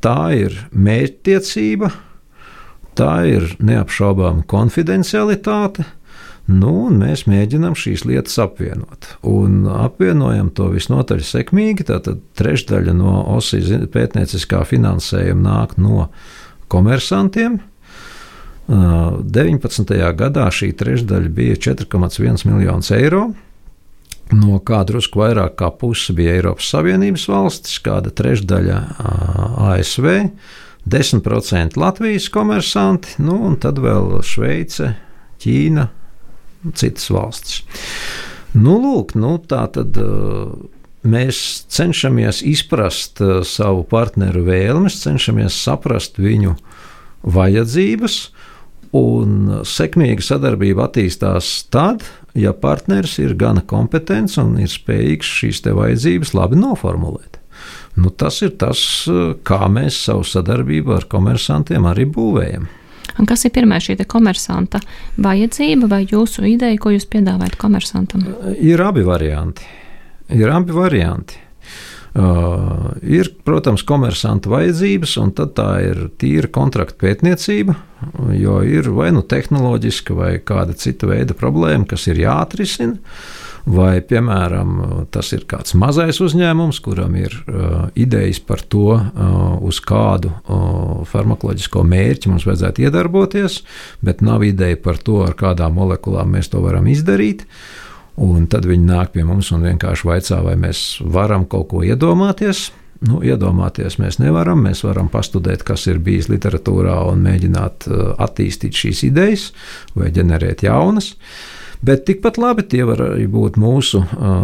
tā 0.00 0.20
ir 0.38 0.54
mērķtiecība, 0.72 1.90
tā 2.96 3.12
ir 3.28 3.48
neapšaubāma 3.58 4.46
konfidencialitāte, 4.48 5.84
Nu, 6.46 6.72
mēs 6.94 7.24
mēģinām 7.26 7.74
šīs 7.74 8.04
lietas 8.06 8.36
apvienot. 8.38 9.08
Un 9.26 9.64
apvienojam 9.66 10.52
to 10.54 10.68
visnotaļ 10.70 11.24
sekmīgi. 11.26 11.88
Tātad 11.88 12.20
trešdaļa 12.38 12.94
no 12.94 13.18
OSI 13.34 13.80
pētnieciskā 13.90 14.62
finansējuma 14.68 15.42
nāk 15.42 15.74
no 15.82 16.06
komersantiem. 16.70 17.58
19. 18.66 19.90
gadā 20.18 20.46
šī 20.50 20.72
trešdaļa 20.78 21.34
bija 21.34 21.58
4,1 21.68 22.46
miljonus 22.46 22.92
eiro. 22.94 23.26
No 24.34 24.58
kā 24.66 24.80
drusku 24.86 25.20
vairāk 25.22 25.54
kā 25.58 25.70
puse 25.70 26.14
bija 26.14 26.34
Eiropas 26.38 26.70
Savienības 26.72 27.28
valstis, 27.30 27.76
kāda 27.82 28.10
trešdaļa 28.10 28.78
ASV, 29.70 30.08
10% 30.86 31.78
Latvijas 31.78 32.26
komersanti, 32.34 33.20
nu, 33.22 33.38
un 33.46 33.54
tad 33.62 33.78
vēl 33.82 34.18
Šveice, 34.26 34.96
Ķīna, 35.42 35.86
citas 36.74 37.10
valstis. 37.12 37.60
Nu, 38.56 38.78
lūk, 38.80 39.14
nu, 39.18 39.36
tā 39.38 39.66
tad 39.74 39.98
mēs 41.06 41.40
cenšamies 41.70 42.40
izprast 42.46 43.20
savu 43.46 43.84
partneru 43.86 44.46
vēlmes, 44.46 44.98
cenšamies 45.04 45.58
saprast 45.66 46.18
viņu 46.18 46.56
vajadzības, 47.26 48.18
un 48.96 49.62
sekmīga 49.66 50.24
sadarbība 50.24 50.86
attīstās 50.86 51.66
tad, 51.72 52.04
ja 52.36 52.52
partneris 52.56 53.18
ir 53.22 53.36
gana 53.38 53.62
kompetents 53.66 54.38
un 54.40 54.56
ir 54.62 54.70
spējīgs 54.72 55.32
šīs 55.40 55.62
vajadzības 55.66 56.34
labi 56.36 56.60
noformulēt. 56.60 57.40
Nu, 57.96 58.10
tas 58.12 58.42
ir 58.44 58.52
tas, 58.60 58.80
kā 59.46 59.66
mēs 59.72 60.02
savu 60.08 60.24
sadarbību 60.28 60.96
ar 60.98 61.06
komersantiem 61.08 61.86
arī 61.88 62.04
būvējam. 62.12 62.66
Un 63.16 63.28
kas 63.28 63.46
ir 63.46 63.54
pirmā 63.54 63.80
šī 63.82 63.96
komersanta 64.08 64.80
vajadzība 65.22 65.88
vai 65.90 66.04
jūsu 66.04 66.44
ideja, 66.48 66.76
ko 66.80 66.92
jūs 66.94 67.08
piedāvājat 67.12 67.56
komersantam? 67.60 68.26
Ir 68.60 68.82
abi 68.84 69.04
varianti. 69.06 69.66
Ir 70.34 70.50
abi 70.52 70.74
varianti. 70.76 71.42
Uh, 72.16 72.94
ir, 73.04 73.28
protams, 73.44 73.82
komersanta 73.84 74.48
vajadzības, 74.48 75.16
un 75.20 75.34
tā 75.36 75.66
ir 75.84 75.98
tīra 76.16 76.48
kontrakta 76.48 76.96
pētniecība, 77.02 77.74
jo 78.32 78.62
ir 78.64 78.88
vai 78.96 79.10
nu 79.12 79.20
tehnoloģiska 79.20 80.16
vai 80.16 80.30
kāda 80.40 80.72
cita 80.80 81.10
veida 81.10 81.36
problēma, 81.36 81.84
kas 81.90 82.06
ir 82.08 82.22
jāatrisina. 82.22 82.96
Vai, 83.66 83.98
piemēram, 83.98 84.74
tas 85.10 85.32
ir 85.34 85.42
kāds 85.50 85.74
mazais 85.74 86.20
uzņēmums, 86.22 86.78
kuram 86.84 87.16
ir 87.18 87.32
uh, 87.34 87.88
idejas 87.98 88.38
par 88.38 88.60
to, 88.62 88.92
uh, 88.94 89.40
uz 89.66 89.80
kādu 89.82 90.30
uh, 90.30 91.00
farmakoloģisko 91.10 91.82
mērķi 91.82 92.30
mums 92.30 92.46
vajadzētu 92.46 92.84
iedarboties, 92.86 93.56
bet 94.06 94.22
nav 94.22 94.44
ideja 94.46 94.78
par 94.78 95.00
to, 95.02 95.18
ar 95.26 95.34
kādām 95.34 95.74
molekulām 95.80 96.36
mēs 96.36 96.52
to 96.52 96.62
varam 96.62 96.86
izdarīt. 96.92 97.42
Un 98.22 98.46
tad 98.46 98.70
viņi 98.70 98.86
nāk 98.86 99.10
pie 99.16 99.26
mums 99.26 99.50
un 99.50 99.66
vienkārši 99.66 100.08
vaicā, 100.12 100.38
vai 100.46 100.54
mēs 100.62 100.84
varam 101.02 101.48
kaut 101.50 101.66
ko 101.74 101.82
iedomāties. 101.82 102.68
Nu, 103.02 103.18
iedomāties 103.26 103.98
mēs 103.98 104.20
nevaram. 104.22 104.62
Mēs 104.62 104.86
varam 104.86 105.10
pastudēt, 105.12 105.66
kas 105.66 105.88
ir 105.90 105.98
bijis 105.98 106.30
literatūrā, 106.30 107.02
un 107.10 107.26
mēģināt 107.26 107.90
uh, 107.90 108.08
attīstīt 108.14 108.78
šīs 108.78 109.04
idejas 109.10 109.50
vai 109.98 110.14
ģenerēt 110.14 110.68
jaunas. 110.70 111.16
Uh, 111.18 111.52
Bet 111.84 112.06
tikpat 112.08 112.38
labi 112.40 112.64
tie 112.68 112.84
var 112.88 113.02
arī 113.10 113.26
būt 113.30 113.58
mūsu 113.60 114.02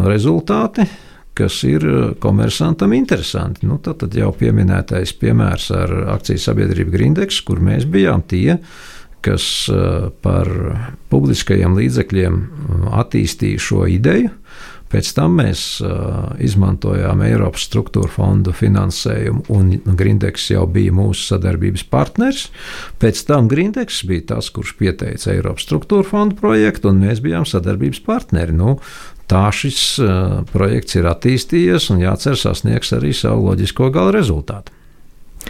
rezultāti, 0.08 0.86
kas 1.36 1.62
ir 1.64 1.84
komersantam 2.20 2.92
interesanti. 2.92 3.66
Nu, 3.68 3.78
tad, 3.82 4.02
tad 4.02 4.16
jau 4.16 4.32
pieminētais 4.36 5.14
piemērs 5.20 5.70
ar 5.76 5.94
akciju 6.16 6.42
sabiedrību 6.42 6.92
Grindex, 6.92 7.40
kur 7.46 7.62
mēs 7.64 7.86
bijām 7.88 8.24
tie, 8.28 8.58
kas 9.22 9.46
par 10.24 10.50
publiskajiem 11.12 11.76
līdzekļiem 11.78 12.38
attīstīja 13.00 13.62
šo 13.62 13.86
ideju. 13.88 14.32
Pēc 14.92 15.08
tam 15.16 15.38
mēs 15.40 15.62
uh, 15.80 16.34
izmantojām 16.42 17.22
Eiropas 17.24 17.64
struktūra 17.68 18.10
fondu 18.12 18.52
finansējumu, 18.52 19.46
un 19.54 19.70
Grindex 19.96 20.50
jau 20.52 20.66
bija 20.68 20.92
mūsu 20.92 21.30
sadarbības 21.30 21.86
partners. 21.92 22.46
Pēc 23.00 23.22
tam 23.28 23.48
Grindex 23.48 24.02
bija 24.08 24.26
tas, 24.34 24.50
kurš 24.52 24.74
pieteica 24.80 25.32
Eiropas 25.32 25.64
struktūra 25.64 26.04
fondu 26.04 26.36
projektu, 26.42 26.92
un 26.92 27.00
mēs 27.06 27.22
bijām 27.24 27.48
sadarbības 27.48 28.02
partneri. 28.04 28.52
Nu, 28.56 28.76
tā 29.32 29.46
šis 29.56 29.80
uh, 30.04 30.42
projekts 30.52 31.00
ir 31.00 31.08
attīstījies, 31.08 31.88
un 31.94 32.04
jācer 32.04 32.36
sasniegs 32.36 32.92
arī 32.92 33.14
savu 33.16 33.48
loģisko 33.48 33.88
gala 33.94 34.12
rezultātu. 34.18 34.76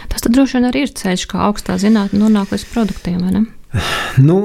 Tas 0.09 0.23
droši 0.25 0.57
vien 0.57 0.69
arī 0.69 0.87
ir 0.87 0.95
ceļš, 0.95 1.27
kā 1.29 1.43
augstā 1.49 1.75
zinātnē 1.81 2.23
nonāk 2.23 2.55
līdz 2.55 2.65
produktiem? 2.71 3.45
Nu, 4.23 4.39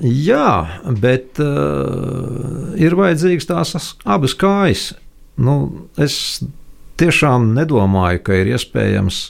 Jā, 0.00 0.80
bet 0.96 1.40
uh, 1.44 2.72
ir 2.80 2.96
vajadzīgas 2.96 3.48
tās 3.50 3.90
abas 4.08 4.34
kājas. 4.38 4.90
Nu, 5.40 5.86
es 6.00 6.40
tiešām 7.00 7.52
nedomāju, 7.56 8.22
ka 8.24 8.40
ir 8.40 8.54
iespējams 8.56 9.24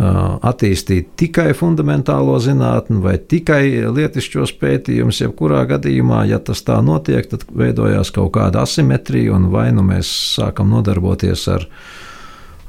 attīstīt 0.00 1.10
tikai 1.18 1.50
fundamentālo 1.56 2.36
zinātni 2.40 3.00
vai 3.02 3.16
tikai 3.18 3.90
lietišķos 3.90 4.54
pētījumus. 4.60 5.18
Jebkurā 5.24 5.64
gadījumā, 5.68 6.22
ja 6.30 6.38
tas 6.38 6.62
tā 6.64 6.78
notiek, 6.84 7.26
tad 7.28 7.44
veidojās 7.50 8.12
kaut 8.14 8.32
kāda 8.38 8.62
asimetrija, 8.64 9.34
un 9.34 9.50
vai 9.52 9.70
nu 9.74 9.84
mēs 9.84 10.08
sākam 10.38 10.70
nodarboties 10.72 11.46
ar, 11.52 11.66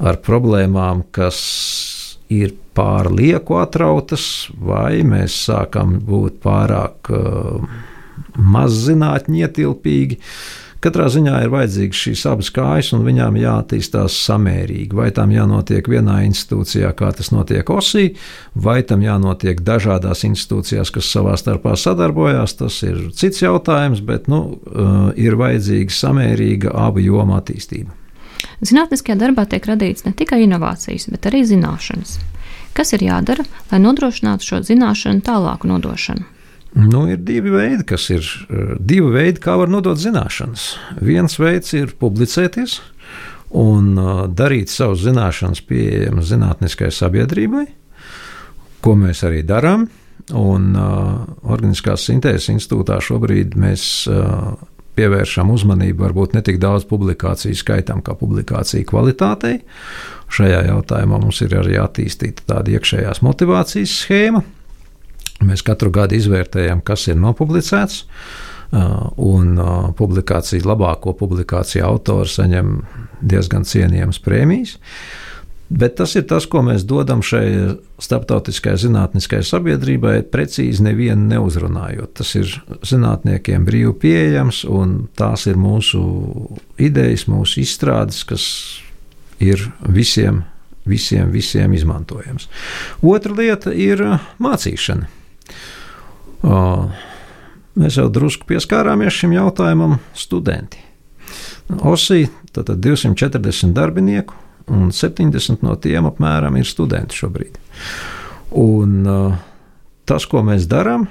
ar 0.01 0.19
problēmām, 0.25 1.05
kas 1.13 1.39
ir 2.31 2.55
pārlieku 2.77 3.59
atrautas, 3.59 4.25
vai 4.55 5.03
mēs 5.07 5.35
sākam 5.49 5.97
būt 6.07 6.39
pārāk 6.43 7.11
uh, 7.11 7.69
maz 8.37 8.83
zinātņi 8.87 9.45
ietilpīgi. 9.45 10.19
Katrā 10.81 11.05
ziņā 11.13 11.43
ir 11.43 11.51
vajadzīgas 11.53 11.99
šīs 12.07 12.23
abas 12.25 12.47
kājas, 12.55 12.87
un 12.95 13.03
viņām 13.05 13.35
jāattīstās 13.37 14.15
samērīgi. 14.25 14.97
Vai 14.97 15.11
tam 15.13 15.29
jānotiek 15.29 15.85
vienā 15.85 16.23
institūcijā, 16.25 16.89
kā 16.97 17.11
tas 17.13 17.29
notiek 17.29 17.69
OSI, 17.69 18.15
vai 18.57 18.79
tam 18.89 19.05
jānotiek 19.05 19.61
dažādās 19.61 20.25
institūcijās, 20.25 20.89
kas 20.95 21.13
savā 21.13 21.37
starpā 21.37 21.75
sadarbojās, 21.77 22.57
tas 22.63 22.81
ir 22.87 23.11
cits 23.13 23.45
jautājums, 23.45 24.01
bet 24.01 24.25
nu, 24.31 24.41
uh, 24.57 25.09
ir 25.13 25.37
vajadzīga 25.37 25.99
samērīga 26.01 26.73
abu 26.87 27.05
jomu 27.05 27.37
attīstība. 27.37 28.00
Zinātniskajā 28.65 29.17
darbā 29.19 29.45
tiek 29.49 29.65
radīts 29.69 30.05
ne 30.05 30.13
tikai 30.17 30.43
inovācijas, 30.45 31.09
bet 31.13 31.27
arī 31.29 31.43
zināšanas. 31.47 32.19
Kas 32.77 32.93
ir 32.95 33.03
jādara, 33.03 33.43
lai 33.71 33.81
nodrošinātu 33.83 34.47
šo 34.47 34.61
zināšanu 34.67 35.23
tālāku 35.27 35.69
nodošanu? 35.71 36.27
Nu, 36.73 37.03
ir 37.11 37.19
divi 37.19 37.51
veidi, 37.51 37.83
kas 37.83 38.07
ir 38.13 38.23
eh, 38.23 38.75
divi 38.79 39.11
veidi, 39.11 39.41
kā 39.43 39.57
var 39.59 39.71
nodot 39.71 39.99
zināšanas. 39.99 40.69
Viens 41.03 41.35
veids 41.39 41.73
ir 41.75 41.95
publicēties 41.99 42.77
un 43.59 43.91
eh, 43.99 44.11
darīt 44.31 44.71
savus 44.71 45.03
zināšanas 45.03 45.65
pieejamas 45.67 46.29
zinātniskai 46.31 46.91
sabiedrībai, 46.95 47.65
ko 48.81 48.95
mēs 48.99 49.25
arī 49.27 49.43
darām. 49.47 49.89
Un 50.37 50.75
uh, 50.77 51.23
Organiskās 51.49 52.03
sintēzes 52.05 52.51
institūtā 52.53 52.99
šobrīd 53.03 53.55
mēs 53.59 53.83
uh, 54.07 54.53
pievēršam 54.97 55.51
uzmanību 55.53 56.05
varbūt 56.05 56.35
ne 56.35 56.43
tik 56.45 56.59
daudz 56.61 56.85
publikāciju 56.89 57.57
skaitam, 57.57 58.01
kā 58.05 58.15
publikāciju 58.19 58.87
kvalitātei. 58.89 59.61
Šajā 60.31 60.65
jautājumā 60.69 61.19
mums 61.21 61.41
ir 61.45 61.55
arī 61.59 61.77
attīstīta 61.81 62.47
tāda 62.53 62.75
iekšējās 62.77 63.23
motivācijas 63.25 63.97
schēma. 64.03 64.43
Mēs 65.41 65.63
katru 65.65 65.89
gadu 65.93 66.15
izvērtējam, 66.19 66.83
kas 66.85 67.07
ir 67.09 67.17
nopublicēts, 67.17 68.03
un 68.71 69.57
publikāciju, 69.97 70.63
labāko 70.69 71.15
publikāciju 71.19 71.83
autori 71.87 72.29
saņem 72.31 72.77
diezgan 73.19 73.65
cienījamas 73.67 74.21
prēmijas. 74.23 74.77
Bet 75.71 75.95
tas 75.95 76.17
ir 76.19 76.25
tas, 76.27 76.43
ko 76.51 76.59
mēs 76.67 76.83
dodam 76.83 77.21
šai 77.23 77.77
starptautiskajai 78.03 78.81
zinātniskajai 78.81 79.45
sabiedrībai, 79.47 80.17
precīzi 80.27 80.83
nevienu 80.83 81.29
neuzrunājot. 81.29 82.11
Tas 82.19 82.33
ir 82.35 82.51
zinātniekiem 82.87 83.63
brīvi 83.67 83.93
pieejams, 84.01 84.65
un 84.67 85.05
tās 85.15 85.45
ir 85.47 85.55
mūsu 85.61 86.01
idejas, 86.75 87.23
mūsu 87.31 87.61
izstrādes, 87.63 88.25
kas 88.27 88.43
ir 89.39 89.63
visiem, 89.87 90.43
visiem, 90.83 91.31
visiem 91.31 91.71
izmantojams. 91.79 92.49
Otra 92.99 93.39
lieta 93.39 93.71
ir 93.71 94.03
mācīšana. 94.43 95.07
Mēs 97.79 97.95
jau 97.95 98.09
drusku 98.11 98.51
pieskārāmies 98.51 99.23
šim 99.23 99.39
jautājumam, 99.39 100.01
studenti. 100.19 100.83
OSI, 101.71 102.25
tātad 102.51 102.83
240 102.83 103.71
darbinieku, 103.71 104.35
un 104.69 104.91
70 104.93 105.63
no 105.65 105.75
tiem 105.81 106.09
apmēram 106.09 106.57
ir 106.59 106.67
studenti 106.69 107.17
šobrīd. 107.17 107.57
Un, 108.61 108.95
uh, 109.07 109.35
tas, 110.05 110.27
ko 110.27 110.43
mēs 110.45 110.67
darām, 110.69 111.07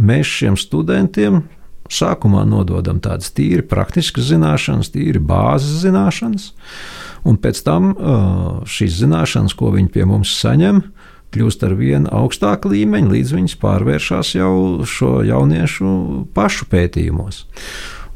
mēs 0.00 0.30
šiem 0.40 0.56
studentiem 0.60 1.42
sākumā 1.90 2.44
nododam 2.48 3.00
tādas 3.02 3.32
tīri 3.34 3.64
praktiskas 3.66 4.30
zināšanas, 4.30 4.92
tīri 4.94 5.20
bāzes 5.22 5.82
zināšanas, 5.84 6.50
un 7.26 7.38
pēc 7.42 7.62
tam 7.66 7.92
uh, 7.92 8.60
šīs 8.70 9.00
zināšanas, 9.02 9.56
ko 9.58 9.74
viņi 9.74 9.92
pie 9.94 10.06
mums 10.08 10.32
saņem, 10.38 10.84
kļūst 11.34 11.64
ar 11.66 11.76
vien 11.78 12.08
augstāku 12.10 12.72
līmeņu, 12.72 13.12
līdz 13.14 13.34
viņas 13.36 13.56
pārvēršas 13.62 14.34
jau 14.34 14.52
šo 14.88 15.20
jauniešu 15.26 15.90
pašu 16.34 16.66
pētījumos. 16.70 17.44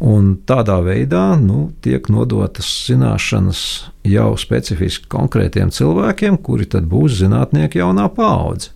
Un 0.05 0.34
tādā 0.44 0.76
veidā 0.84 1.32
nu, 1.40 1.70
tiek 1.80 2.11
nodotas 2.12 2.68
zināšanas 2.90 3.61
jau 4.05 4.34
specifiski 4.36 5.09
konkrētiem 5.09 5.70
cilvēkiem, 5.72 6.36
kuri 6.44 6.66
tad 6.68 6.90
būs 6.90 7.22
zinātnieki 7.22 7.80
jaunā 7.80 8.11
paudze. 8.12 8.74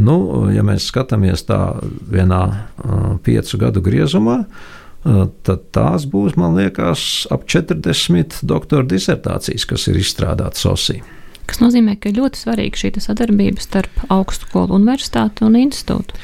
Nu, 0.00 0.46
ja 0.48 0.64
mēs 0.64 0.88
skatāmies 0.88 1.44
tā 1.50 1.60
vienā 2.08 2.42
uh, 2.48 3.04
piecu 3.20 3.60
gadu 3.60 3.84
griezumā, 3.84 4.38
uh, 4.46 5.22
tad 5.44 5.68
tās 5.76 6.08
būs, 6.08 6.38
man 6.40 6.56
liekas, 6.56 7.26
ap 7.28 7.44
40 7.44 8.40
doktora 8.48 8.88
disertācijas, 8.88 9.68
kas 9.68 9.88
ir 9.92 10.00
izstrādātas 10.00 10.64
OSI. 10.64 11.02
Tas 11.44 11.60
nozīmē, 11.60 11.98
ka 12.00 12.14
ļoti 12.14 12.46
svarīga 12.46 12.80
šī 12.80 12.94
sadarbība 13.04 13.60
starp 13.60 14.04
augstskolu, 14.08 14.78
universitāti 14.80 15.44
un 15.44 15.60
institūtu. 15.60 16.16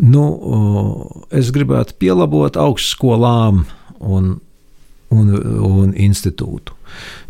Nu, 0.00 0.24
es 1.30 1.52
gribētu 1.52 1.94
pielabot 2.00 2.56
augstskolām 2.56 3.68
un, 4.00 4.36
un, 5.14 5.32
un 5.70 5.94
institūtu. 5.94 6.76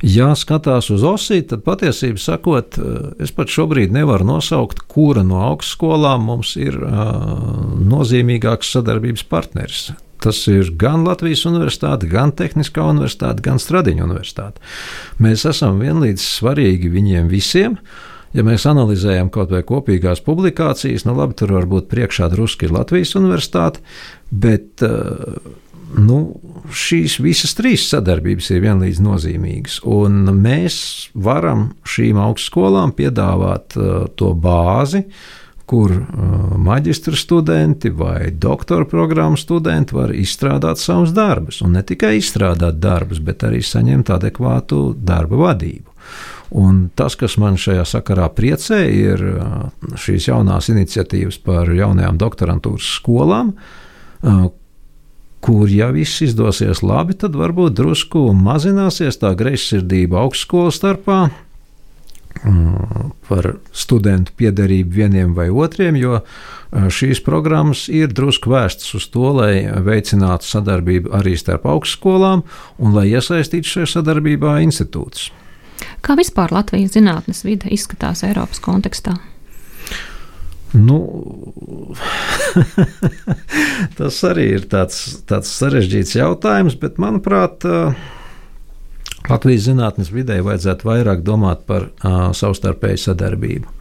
Ja 0.06 0.30
skatās 0.38 0.88
uz 0.94 1.02
osī, 1.04 1.42
tad 1.46 1.64
patiesībā 1.66 2.20
sakot, 2.20 2.78
es 3.20 3.32
pat 3.36 3.52
šobrīd 3.52 3.92
nevaru 3.92 4.26
nosaukt, 4.32 4.84
kura 4.88 5.24
no 5.26 5.42
augstskolām 5.50 6.24
mums 6.30 6.54
ir 6.60 6.78
uh, 6.80 7.34
nozīmīgāks 7.84 8.72
sadarbības 8.76 9.26
partneris. 9.28 9.90
Tas 10.20 10.42
ir 10.52 10.68
gan 10.76 11.06
Latvijas 11.06 11.46
universitāte, 11.48 12.08
gan 12.10 12.32
Tehniskā 12.36 12.84
universitāte, 12.92 13.40
gan 13.44 13.60
Stradiņa 13.60 14.04
universitāte. 14.04 14.60
Mēs 15.20 15.46
esam 15.48 15.80
vienlīdz 15.80 16.20
svarīgi 16.20 16.92
viņiem 16.92 17.30
visiem. 17.32 17.78
Ja 18.36 18.44
mēs 18.46 18.62
analizējam 18.68 19.30
kaut 19.34 19.50
vai 19.50 19.64
kopīgās 19.66 20.20
publikācijas, 20.22 21.02
nu 21.08 21.16
labi, 21.16 21.34
tur 21.40 21.50
varbūt 21.56 21.88
priekšā 21.90 22.28
drusku 22.30 22.68
ir 22.68 22.76
Latvijas 22.76 23.16
universitāte, 23.18 23.80
bet 24.30 24.84
uh, 24.86 25.40
nu, 25.98 26.20
šīs 26.68 27.18
visas 27.22 27.54
trīs 27.58 27.86
sadarbības 27.90 28.50
ir 28.54 28.64
vienlīdz 28.64 29.02
nozīmīgas. 29.04 29.80
Un 29.88 30.24
mēs 30.40 31.10
varam 31.14 31.70
šīm 31.88 32.20
augstskolām 32.20 32.94
piedāvāt 32.96 33.76
uh, 33.78 34.08
to 34.18 34.32
bāzi, 34.34 35.04
kur 35.70 35.94
uh, 35.94 36.04
maģistra 36.58 37.14
studenti 37.18 37.92
vai 37.94 38.32
doktora 38.34 38.88
programmu 38.90 39.38
studenti 39.38 39.94
var 39.94 40.14
izstrādāt 40.14 40.82
savus 40.82 41.14
darbus. 41.16 41.60
Un 41.66 41.76
ne 41.78 41.84
tikai 41.86 42.16
izstrādāt 42.18 42.80
darbus, 42.82 43.22
bet 43.22 43.46
arī 43.46 43.62
saņemt 43.62 44.10
adekvātu 44.16 44.90
darba 44.98 45.44
vadību. 45.46 45.86
Un 46.60 46.88
tas, 46.98 47.14
kas 47.14 47.36
man 47.38 47.54
šajā 47.60 47.84
sakarā 47.86 48.26
priecē, 48.34 48.80
ir 48.90 49.26
uh, 49.32 49.68
šīs 49.94 50.30
jaunās 50.32 50.72
iniciatīvas 50.72 51.38
par 51.46 51.70
jaunajām 51.70 52.18
doktorantūras 52.18 52.96
skolām, 52.98 53.54
kur, 55.40 55.68
ja 55.72 55.90
viss 55.94 56.20
izdosies 56.24 56.82
labi, 56.84 57.16
tad 57.18 57.36
varbūt 57.38 57.78
drusku 57.78 58.30
mazināsies 58.36 59.20
tā 59.20 59.32
greizsirdība 59.38 60.20
augstskolu 60.20 60.72
starpā 60.74 61.20
mm, 62.44 63.10
par 63.28 63.54
studentu 63.72 64.34
piederību 64.36 64.96
vieniem 65.00 65.34
vai 65.36 65.48
otriem, 65.50 65.96
jo 66.00 66.20
eh, 66.20 66.88
šīs 66.92 67.22
programmas 67.24 67.86
ir 67.88 68.12
drusku 68.12 68.52
vērstas 68.52 68.94
uz 69.00 69.08
to, 69.12 69.32
lai 69.40 69.64
veicinātu 69.86 70.48
sadarbību 70.48 71.14
arī 71.16 71.36
starp 71.40 71.66
augstskolām 71.72 72.44
un 72.78 72.96
lai 72.96 73.08
iesaistītu 73.14 73.76
šajā 73.76 73.94
sadarbībā 73.96 74.60
institūtus. 74.66 75.30
Kā 76.04 76.16
vispār 76.16 76.52
Latvijas 76.52 76.92
zinātnes 76.96 77.44
vide 77.44 77.70
izskatās 77.72 78.24
Eiropas 78.28 78.60
kontekstā? 78.60 79.16
Nu, 80.72 80.98
tas 83.98 84.20
arī 84.28 84.46
ir 84.58 84.66
tāds, 84.70 85.00
tāds 85.26 85.50
sarežģīts 85.58 86.14
jautājums, 86.14 86.76
bet 86.78 87.00
manuprāt, 87.02 87.66
Latvijas 89.30 89.66
zinātnes 89.66 90.12
vidē 90.14 90.40
vajadzētu 90.46 90.86
vairāk 90.86 91.24
domāt 91.26 91.66
par 91.66 91.88
uh, 91.90 92.30
savstarpēju 92.34 93.02
sadarbību. 93.02 93.74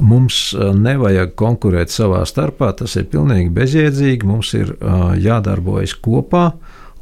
Mums 0.00 0.54
nevajag 0.56 1.34
konkurēt 1.36 1.92
savā 1.92 2.22
starpā, 2.28 2.70
tas 2.78 2.94
ir 2.96 3.08
pilnīgi 3.12 3.50
bezjēdzīgi. 3.52 4.26
Mums 4.26 4.54
ir 4.56 4.70
uh, 4.76 5.10
jādarbojas 5.20 5.94
kopā, 6.00 6.44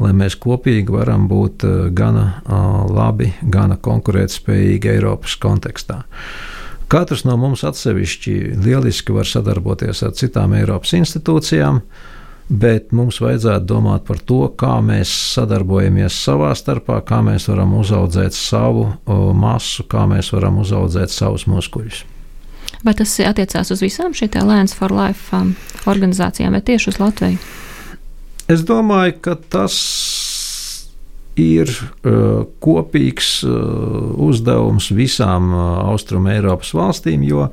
lai 0.02 0.12
mēs 0.16 0.38
kopīgi 0.40 0.96
varam 0.96 1.28
būt 1.30 1.66
uh, 1.68 1.76
gana 1.94 2.26
uh, 2.40 2.84
labi, 2.90 3.30
gana 3.42 3.78
konkurētspējīgi 3.80 4.96
Eiropas 4.96 5.36
kontekstā. 5.40 6.02
Uh, 6.02 6.57
Katrs 6.88 7.26
no 7.28 7.36
mums 7.36 7.64
atsevišķi 7.68 8.34
lieliski 8.64 9.12
var 9.12 9.28
sadarboties 9.28 10.00
ar 10.06 10.14
citām 10.16 10.54
Eiropas 10.56 10.94
institūcijām, 10.96 11.82
bet 12.48 12.94
mums 12.96 13.18
vajadzētu 13.20 13.68
domāt 13.68 14.06
par 14.08 14.22
to, 14.24 14.46
kā 14.56 14.78
mēs 14.80 15.12
sadarbojamies 15.34 16.16
savā 16.24 16.54
starpā, 16.56 17.02
kā 17.04 17.20
mēs 17.26 17.50
varam 17.50 17.74
uzaudzēt 17.76 18.36
savu 18.36 18.86
masu, 19.36 19.84
kā 19.84 20.06
mēs 20.08 20.32
varam 20.32 20.62
uzaudzēt 20.64 21.12
savus 21.12 21.44
muskuļus. 21.50 22.06
Vai 22.84 22.94
tas 22.96 23.12
attiecās 23.20 23.72
uz 23.74 23.82
visām 23.84 24.14
šīm 24.16 24.48
Lēns 24.48 24.76
for 24.76 24.94
Life 24.94 25.34
um, 25.36 25.52
organizācijām 25.90 26.56
vai 26.56 26.62
tieši 26.64 26.92
uz 26.94 27.00
Latviju? 27.02 27.40
Es 28.48 28.62
domāju, 28.64 29.18
ka 29.20 29.34
tas 29.36 29.74
ir 31.38 31.70
uh, 31.70 32.44
kopīgs 32.62 33.38
uh, 33.46 33.52
uzdevums 34.28 34.90
visām 34.94 35.52
uh, 35.52 35.66
Austrum 35.92 36.28
Eiropas 36.30 36.72
valstīm, 36.76 37.24
jo 37.26 37.48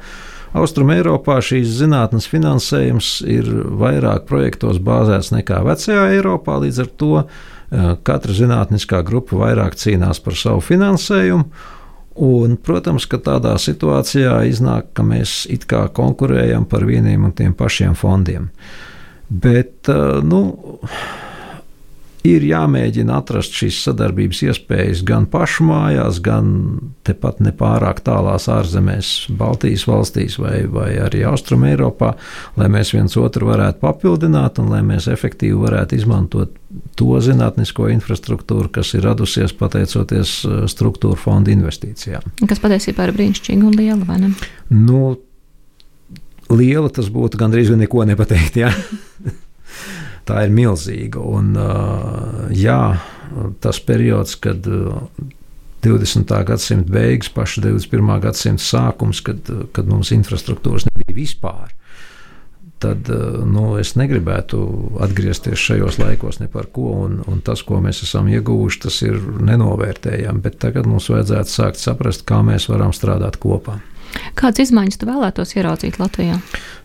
Austrum 0.56 0.94
Eiropā 0.94 1.42
šīs 1.44 1.74
zinātnes 1.82 2.30
finansējums 2.32 3.20
ir 3.28 3.50
vairāk 3.80 4.24
projektos 4.30 4.80
bāzēts 4.80 5.34
nekā 5.36 5.60
vecajā 5.68 6.08
Eiropā, 6.16 6.62
līdz 6.64 6.84
ar 6.86 6.92
to 7.02 7.14
katra 8.08 8.32
zinātniskā 8.38 9.02
grupa 9.04 9.36
vairāk 9.42 9.76
cīnās 9.76 10.22
par 10.24 10.38
savu 10.40 10.62
finansējumu. 10.64 11.50
Un, 12.24 12.56
protams, 12.56 13.04
ka 13.12 13.20
tādā 13.20 13.58
situācijā 13.60 14.38
iznāk, 14.48 14.94
ka 14.96 15.04
mēs 15.04 15.42
it 15.52 15.66
kā 15.68 15.82
konkurējam 15.92 16.64
par 16.72 16.86
vieniem 16.88 17.26
un 17.28 17.34
tiem 17.36 17.52
pašiem 17.58 17.98
fondiem. 18.00 18.48
Bet, 19.28 19.90
nu, 20.24 20.46
ir 22.26 22.44
jāmēģina 22.46 23.20
atrast 23.22 23.56
šīs 23.56 23.78
sadarbības 23.86 24.42
iespējas 24.48 25.04
gan 25.08 25.28
pašu 25.32 25.68
mājās, 25.70 26.20
gan 26.24 26.50
tepat 27.08 27.42
nepārāk 27.46 28.02
tālās 28.06 28.48
ārzemēs, 28.52 29.12
Baltijas 29.38 29.86
valstīs 29.90 30.40
vai, 30.42 30.64
vai 30.72 30.92
arī 31.06 31.24
Austrum 31.30 31.66
Eiropā, 31.70 32.14
lai 32.60 32.70
mēs 32.74 32.94
viens 32.96 33.16
otru 33.22 33.50
varētu 33.52 33.82
papildināt 33.84 34.60
un 34.64 34.72
lai 34.74 34.82
mēs 34.86 35.10
efektīvi 35.12 35.60
varētu 35.66 36.00
izmantot 36.00 36.58
to 37.00 37.22
zinātnisko 37.24 37.88
infrastruktūru, 37.94 38.72
kas 38.74 38.96
ir 38.98 39.06
radusies 39.06 39.54
pateicoties 39.56 40.36
uh, 40.48 40.58
struktūra 40.72 41.20
fonda 41.20 41.54
investīcijām. 41.54 42.36
Kas 42.50 42.62
patiesībā 42.64 43.08
ir 43.08 43.16
brīnišķīgi 43.16 43.64
un 43.64 43.78
liela, 43.78 44.04
vai 44.08 44.20
ne? 44.26 44.34
Nu, 44.74 45.16
liela 46.52 46.92
tas 46.94 47.10
būtu 47.14 47.40
gandrīz 47.40 47.72
neko 47.76 48.06
nepateikt. 48.12 48.62
Ja? 48.66 48.74
tā 50.28 50.46
ir 50.46 50.54
milzīga. 50.56 51.22
Un, 51.22 51.54
jā, 52.56 52.82
tas 53.64 53.80
periods, 53.86 54.36
kad 54.42 54.66
20. 55.86 56.36
gadsimta 56.50 56.92
beigas, 56.92 57.30
paša 57.30 57.62
21. 57.68 58.20
gadsimta 58.24 58.66
sākums, 58.66 59.22
kad, 59.26 59.50
kad 59.76 59.90
mums 59.90 60.12
infrastruktūras 60.16 60.88
nebija 60.90 61.20
vispār. 61.22 61.74
Tad 62.84 63.08
nu, 63.48 63.78
es 63.80 63.94
negribētu 63.96 64.60
atgriezties 65.06 65.62
šajos 65.62 65.96
laikos 66.02 66.42
ne 66.42 66.50
par 66.52 66.68
ko, 66.76 66.90
un, 67.06 67.22
un 67.32 67.40
tas, 67.46 67.64
ko 67.64 67.80
mēs 67.82 68.04
esam 68.04 68.28
ieguvuši, 68.34 68.82
tas 68.84 69.00
ir 69.06 69.16
nenovērtējami. 69.48 70.44
Bet 70.44 70.60
tagad 70.66 70.90
mums 70.90 71.08
vajadzētu 71.14 71.54
sākt 71.54 71.82
saprast, 71.82 72.26
kā 72.28 72.42
mēs 72.46 72.68
varam 72.70 72.92
strādāt 72.94 73.40
kopā. 73.42 73.80
Kādas 74.36 74.68
izmaiņas 74.68 75.00
tu 75.00 75.08
vēlētos 75.10 75.56
ieraudzīt 75.58 76.00
Latvijā? 76.02 76.40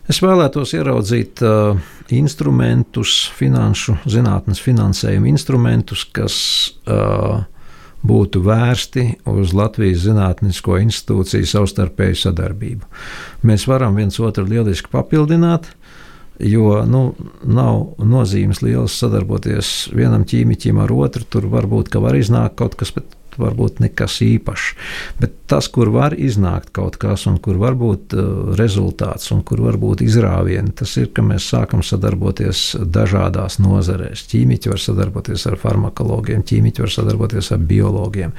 Es 0.09 0.17
vēlētos 0.23 0.73
ieraudzīt 0.73 1.41
uh, 1.45 1.77
instrumentus, 2.13 3.29
finanšu 3.37 3.99
zinātnes 4.09 4.61
finansējuma 4.63 5.29
instrumentus, 5.29 6.03
kas 6.09 6.35
uh, 6.89 7.43
būtu 8.07 8.41
vērsti 8.45 9.05
uz 9.29 9.53
Latvijas 9.53 10.05
Zinātnisko 10.07 10.79
institūciju 10.81 11.47
savstarpēju 11.47 12.17
sadarbību. 12.23 12.89
Mēs 13.45 13.67
varam 13.69 13.97
viens 13.99 14.17
otru 14.19 14.47
lieliski 14.49 14.89
papildināt, 14.91 15.69
jo 16.41 16.81
nu, 16.89 17.03
nav 17.45 18.01
nozīmes 18.01 18.63
liels 18.65 18.97
sadarboties 18.97 19.91
vienam 19.93 20.25
ķīmiķim 20.25 20.81
ar 20.81 20.93
otru. 20.95 21.27
Tur 21.29 21.45
varbūt 21.51 21.93
var 22.01 22.17
iznākt 22.17 22.57
kaut 22.61 22.77
kas, 22.79 22.93
varbūt 23.39 23.81
nekas 23.83 24.17
īpašs. 24.25 24.67
Bet 25.21 25.35
tas, 25.51 25.67
kur 25.71 25.91
var 25.93 26.15
iznākt 26.17 26.71
kaut 26.75 26.97
kas, 27.01 27.25
un 27.29 27.37
kur 27.43 27.59
var 27.61 27.77
būt 27.79 28.15
uh, 28.15 28.53
rezultāts, 28.59 29.31
un 29.35 29.43
kur 29.47 29.63
var 29.65 29.77
būt 29.81 30.03
izrāvieni, 30.05 30.73
tas 30.77 30.95
ir, 31.01 31.11
ka 31.15 31.23
mēs 31.25 31.49
sākam 31.53 31.83
sadarboties 31.85 32.63
dažādās 32.81 33.59
nozarēs. 33.63 34.25
Ķīmiķi 34.31 34.71
var 34.71 34.81
sadarboties 34.81 35.47
ar 35.51 35.59
farmakologiem, 35.61 36.45
ķīmiķi 36.47 36.85
var 36.85 36.95
sadarboties 36.97 37.51
ar 37.55 37.61
biologiem. 37.71 38.35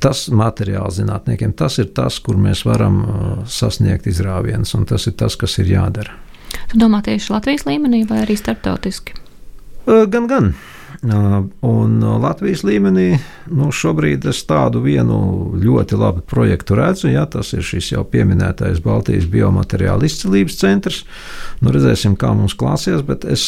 Tas 0.00 0.28
materiāls 0.32 0.96
zinātniekiem, 0.96 1.52
tas 1.52 1.76
ir 1.82 1.90
tas, 1.96 2.16
kur 2.24 2.38
mēs 2.40 2.64
varam 2.64 3.00
uh, 3.04 3.30
sasniegt 3.44 4.08
izrāvienus, 4.08 4.72
un 4.78 4.88
tas 4.88 5.04
ir 5.10 5.18
tas, 5.20 5.36
kas 5.36 5.58
ir 5.60 5.74
jādara. 5.74 6.16
Tu 6.70 6.78
domā 6.80 7.02
tieši 7.06 7.34
Latvijas 7.34 7.66
līmenī 7.68 8.02
vai 8.08 8.24
arī 8.24 8.36
starptautiski? 8.38 9.14
Uh, 9.84 10.06
gan, 10.10 10.26
gan. 10.30 10.52
Un 11.00 12.00
Latvijas 12.20 12.60
līmenī 12.68 13.14
nu, 13.48 13.70
šobrīd 13.72 14.26
es 14.28 14.42
tādu 14.44 14.82
vienu 14.84 15.16
ļoti 15.56 15.96
labu 15.96 16.20
projektu 16.28 16.76
redzu. 16.76 17.08
Ja, 17.08 17.24
tas 17.24 17.54
ir 17.56 17.64
šis 17.64 17.94
jau 17.94 18.02
pieminētais 18.04 18.82
Baltijas 18.84 19.24
biomateriāla 19.32 20.04
izcilības 20.04 20.58
centrs. 20.60 21.04
Nu, 21.64 21.72
redzēsim, 21.72 22.18
kā 22.20 22.34
mums 22.36 22.56
klāsies, 22.58 23.00
bet 23.06 23.24
es 23.24 23.46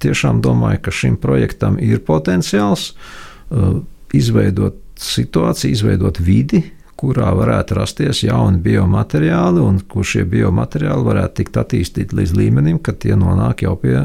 tiešām 0.00 0.40
domāju, 0.44 0.80
ka 0.86 0.94
šim 0.94 1.18
projektam 1.20 1.76
ir 1.76 2.00
potenciāls 2.06 2.94
izveidot 4.14 4.80
situāciju, 5.00 5.74
izveidot 5.74 6.22
vidi, 6.24 6.62
kurā 6.96 7.28
varētu 7.36 7.76
rasties 7.76 8.22
jauni 8.24 8.62
biomateriāli, 8.64 9.60
un 9.60 9.80
kur 9.90 10.06
šie 10.08 10.24
biomateriāli 10.30 11.04
varētu 11.04 11.40
tikt 11.42 11.58
attīstīti 11.60 12.16
līdz 12.16 12.36
līmenim, 12.38 12.80
kad 12.80 13.02
tie 13.02 13.16
nonāk 13.18 13.66
jau 13.66 13.74
pie 13.82 13.96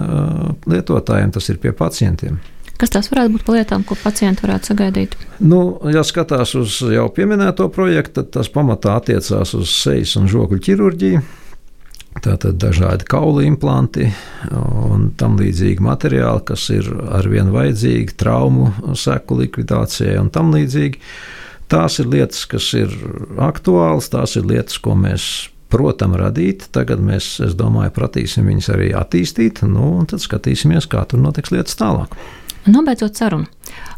lietotājiem, 0.68 1.32
tas 1.36 1.48
ir 1.54 1.62
pie 1.64 1.72
pacientiem. 1.72 2.42
Kas 2.80 2.94
tās 2.94 3.10
varētu 3.12 3.34
būt 3.36 3.50
lietām, 3.52 3.84
ko 3.84 3.98
pacienti 4.00 4.46
varētu 4.46 4.72
sagaidīt? 4.72 5.18
Nu, 5.44 5.60
ja 5.92 6.00
skatās 6.08 6.54
uz 6.56 6.78
jau 6.88 7.10
pieminēto 7.12 7.68
projektu, 7.76 8.22
tad 8.22 8.32
tas 8.38 8.52
pamatā 8.54 8.96
attiecās 9.02 9.52
uz 9.58 9.74
sejas 9.82 10.16
un 10.20 10.30
žokļu 10.32 10.62
ķirurģiju. 10.70 11.26
Tātad 12.24 12.58
dažādi 12.60 13.06
kaulu 13.08 13.44
implanti 13.46 14.08
un 14.56 15.12
tam 15.20 15.38
līdzīgi 15.40 15.84
materiāli, 15.84 16.42
kas 16.48 16.66
ir 16.74 16.88
arvien 17.16 17.52
vajadzīgi 17.54 18.16
traumu 18.20 18.96
seku 18.98 19.38
likvidācijai 19.44 20.18
un 20.20 20.32
tam 20.34 20.52
līdzīgi. 20.56 21.04
Tās 21.70 22.00
ir 22.02 22.10
lietas, 22.10 22.48
kas 22.50 22.72
ir 22.80 22.96
aktuālas, 23.44 24.10
tās 24.12 24.40
ir 24.40 24.48
lietas, 24.50 24.80
ko 24.82 24.96
mēs 25.00 25.50
protam 25.70 26.16
radīt. 26.18 26.66
Tagad 26.76 27.04
mēs, 27.04 27.36
es 27.46 27.56
domāju, 27.60 27.94
pratīsim 27.96 28.48
viņus 28.50 28.72
arī 28.74 28.92
attīstīt, 28.98 29.62
nu, 29.68 29.94
un 30.00 30.10
tad 30.10 30.24
skatīsimies, 30.24 30.90
kā 30.90 31.06
tur 31.12 31.22
notiks 31.22 31.54
lietas 31.54 31.78
tālāk. 31.80 32.16
Nobeidzot 32.68 33.16
sarunu, 33.16 33.48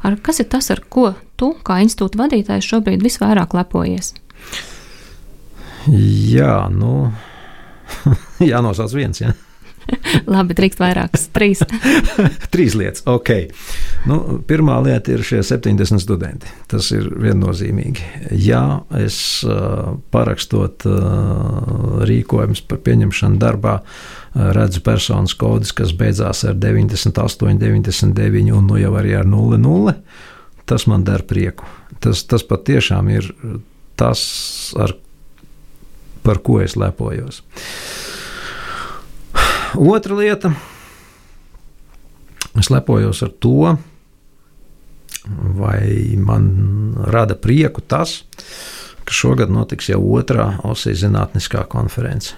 ar 0.05 0.17
kas 0.21 0.43
ir 0.43 0.49
tas, 0.51 0.69
ar 0.73 0.83
ko 0.89 1.11
tu, 1.39 1.53
kā 1.65 1.79
institūta 1.81 2.19
vadītājs, 2.21 2.67
šobrīd 2.69 3.03
visvairāk 3.05 3.55
lepojies? 3.57 4.13
Jā, 5.89 6.67
nu, 6.69 7.09
jānosauc 8.51 8.93
viens. 8.93 9.23
Ja? 9.23 9.33
Labi, 10.33 10.55
drīkst 10.57 10.81
vairākas. 10.81 11.27
Trīs. 11.35 11.61
Trīs 12.53 12.75
lietas. 12.77 13.03
Okay. 13.09 13.49
Nu, 14.09 14.39
pirmā 14.47 14.77
lieta 14.85 15.13
ir 15.15 15.25
šie 15.25 15.41
70 15.45 16.01
studenti. 16.01 16.49
Tas 16.71 16.91
ir 16.95 17.09
viennozīmīgi. 17.21 18.07
Jā, 18.41 18.63
es 19.01 19.17
parakstot 20.13 20.87
rīkojumus 22.07 22.63
par 22.69 22.81
pieņemšanu 22.85 23.41
darbā, 23.41 23.79
redzu 24.33 24.81
personas 24.83 25.33
kodus, 25.35 25.73
kas 25.75 25.93
beidzās 25.97 26.45
ar 26.47 26.55
98, 26.55 27.57
99 27.59 28.53
un 28.55 28.67
nu 28.69 28.79
jau 28.79 28.93
arī 28.99 29.15
ar 29.19 29.27
00. 29.27 29.95
Tas 30.65 30.87
man 30.87 31.03
dara 31.03 31.25
prieku. 31.27 31.67
Tas, 31.99 32.23
tas 32.23 32.45
patiešām 32.47 33.09
ir 33.11 33.27
tas, 33.99 34.21
ar, 34.79 34.95
par 36.23 36.39
ko 36.45 36.61
es 36.63 36.77
lepojos. 36.79 37.41
Otra 39.75 40.15
lieta, 40.15 40.51
es 42.59 42.71
lepojos 42.71 43.21
ar 43.23 43.31
to, 43.39 43.75
vai 45.59 46.15
man 46.17 46.95
rada 47.07 47.35
prieku 47.35 47.81
tas, 47.81 48.21
ka 49.05 49.15
šogad 49.15 49.51
notiks 49.53 49.91
jau 49.91 50.01
otrā 50.15 50.53
OSI 50.67 50.95
zinātniskā 51.05 51.65
konference. 51.71 52.35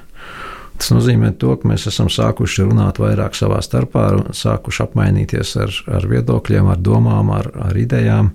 Tas 0.78 0.89
nozīmē, 0.91 1.32
to, 1.39 1.53
ka 1.59 1.69
mēs 1.69 1.86
esam 1.91 2.09
sākuši 2.11 2.65
runāt 2.65 2.99
vairāk 3.01 3.38
savā 3.38 3.59
starpā, 3.63 4.07
sākuši 4.36 4.84
apmainīties 4.88 5.53
ar, 5.61 5.76
ar 5.99 6.07
viedokļiem, 6.09 6.71
ar 6.74 6.82
domām, 6.82 7.30
ar, 7.36 7.51
ar 7.69 7.78
idejām, 7.78 8.34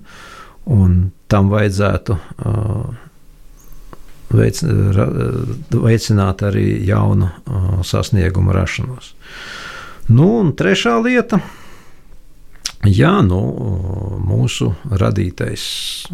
tam 1.29 1.51
vajadzētu 1.51 2.15
uh, 2.15 2.89
veic, 4.33 4.61
veicināt 5.73 6.43
arī 6.47 6.67
jaunu 6.87 7.29
sasniegumu 7.85 8.53
rašanos. 8.55 9.13
Nu, 10.09 10.39
un 10.41 10.53
trešā 10.57 10.97
lieta. 11.03 11.41
Jā, 12.87 13.17
nu, 13.27 13.39
mūsu 14.23 14.69
radītais 14.87 15.63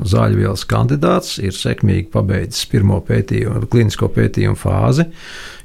zāļvielas 0.02 0.64
kandidāts 0.66 1.36
ir 1.38 1.54
sekmīgi 1.54 2.10
pabeidzis 2.14 2.66
pirmo 2.72 2.98
pētījumu, 3.06 3.68
klinisko 3.70 4.10
pētījumu 4.16 4.58
fāzi, 4.58 5.06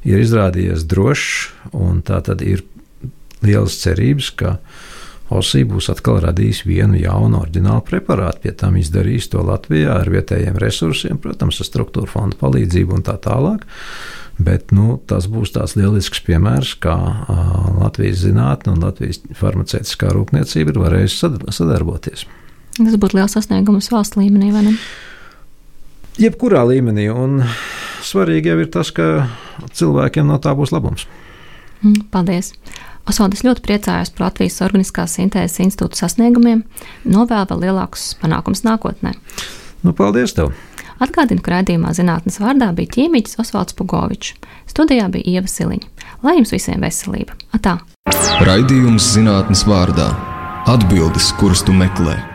ir 0.04 0.20
izrādījies 0.20 0.84
drošs 0.90 1.72
un 1.72 2.02
tā 2.04 2.20
tad 2.26 2.44
ir 2.44 2.66
lielas 3.40 3.80
cerības, 3.80 4.32
ka 4.36 4.58
Osī 5.30 5.60
būs 5.62 5.86
atkal 5.92 6.16
radījis 6.24 6.64
vienu 6.66 6.98
jaunu, 6.98 7.44
oriģinālu 7.44 7.84
preparātu, 7.86 8.40
pie 8.42 8.52
tam 8.58 8.74
izdarījis 8.80 9.28
to 9.30 9.44
Latvijā 9.46 10.00
ar 10.02 10.10
vietējiem 10.10 10.56
resursiem, 10.58 11.20
protams, 11.22 11.60
ar 11.62 11.68
struktūra 11.68 12.10
fonda 12.10 12.34
palīdzību 12.40 12.96
un 12.98 13.04
tā 13.06 13.14
tālāk. 13.22 13.62
Bet 14.40 14.72
nu, 14.72 14.94
tas 15.10 15.26
būs 15.28 15.52
tāds 15.52 15.74
lielisks 15.76 16.22
piemērs, 16.24 16.72
kā 16.80 16.94
Latvijas 17.76 18.22
zinātne 18.22 18.72
un 18.72 18.84
Latvijas 18.86 19.20
farmaceitiskā 19.36 20.14
rūpniecība 20.14 20.72
ir 20.72 20.80
varējusi 20.80 21.32
sadarboties. 21.52 22.24
Tas 22.78 22.96
būtu 22.96 23.18
liels 23.18 23.36
sasniegums 23.36 23.90
valsts 23.92 24.16
līmenī, 24.16 24.48
vai 24.54 24.64
ne? 24.70 24.76
Jebkurā 26.20 26.62
līmenī, 26.68 27.10
un 27.12 27.42
svarīgi 28.04 28.52
jau 28.52 28.60
ir 28.62 28.70
tas, 28.72 28.92
ka 28.96 29.28
cilvēkiem 29.76 30.30
no 30.30 30.38
tā 30.40 30.54
būs 30.56 30.72
labums. 30.72 31.04
Mm, 31.84 32.06
paldies! 32.12 32.54
Osvalds, 33.08 33.42
ļoti 33.44 33.64
priecājos 33.64 34.12
par 34.14 34.28
Latvijas 34.28 34.60
Organiskās 34.64 35.16
Sintēzes 35.16 35.62
institūta 35.64 36.02
sasniegumiem, 36.02 36.62
novēlu 37.08 37.48
vēl 37.52 37.64
lielākus 37.66 38.12
panākumus 38.20 38.64
nākotnē. 38.64 39.16
Nu, 39.84 39.96
paldies! 39.96 40.36
Tev. 40.36 40.52
Atgādinu, 41.00 41.40
ka 41.40 41.54
raidījumā 41.54 41.94
zinātnes 41.96 42.36
vārdā 42.42 42.70
bija 42.76 42.92
ķīmiķis 42.96 43.38
Osvalds 43.40 43.76
Pugovičs. 43.78 44.34
Studijā 44.68 45.08
bija 45.12 45.38
Ieva 45.38 45.48
Siliņa. 45.48 45.88
Lai 46.26 46.36
jums 46.36 46.52
visiem 46.52 46.84
veselība! 46.84 47.38
Atā! 47.56 47.78
Raidījums 48.44 49.08
zinātnes 49.14 49.64
vārdā- 49.64 50.10
atbildes, 50.74 51.32
kuras 51.40 51.64
tu 51.64 51.72
meklē. 51.72 52.29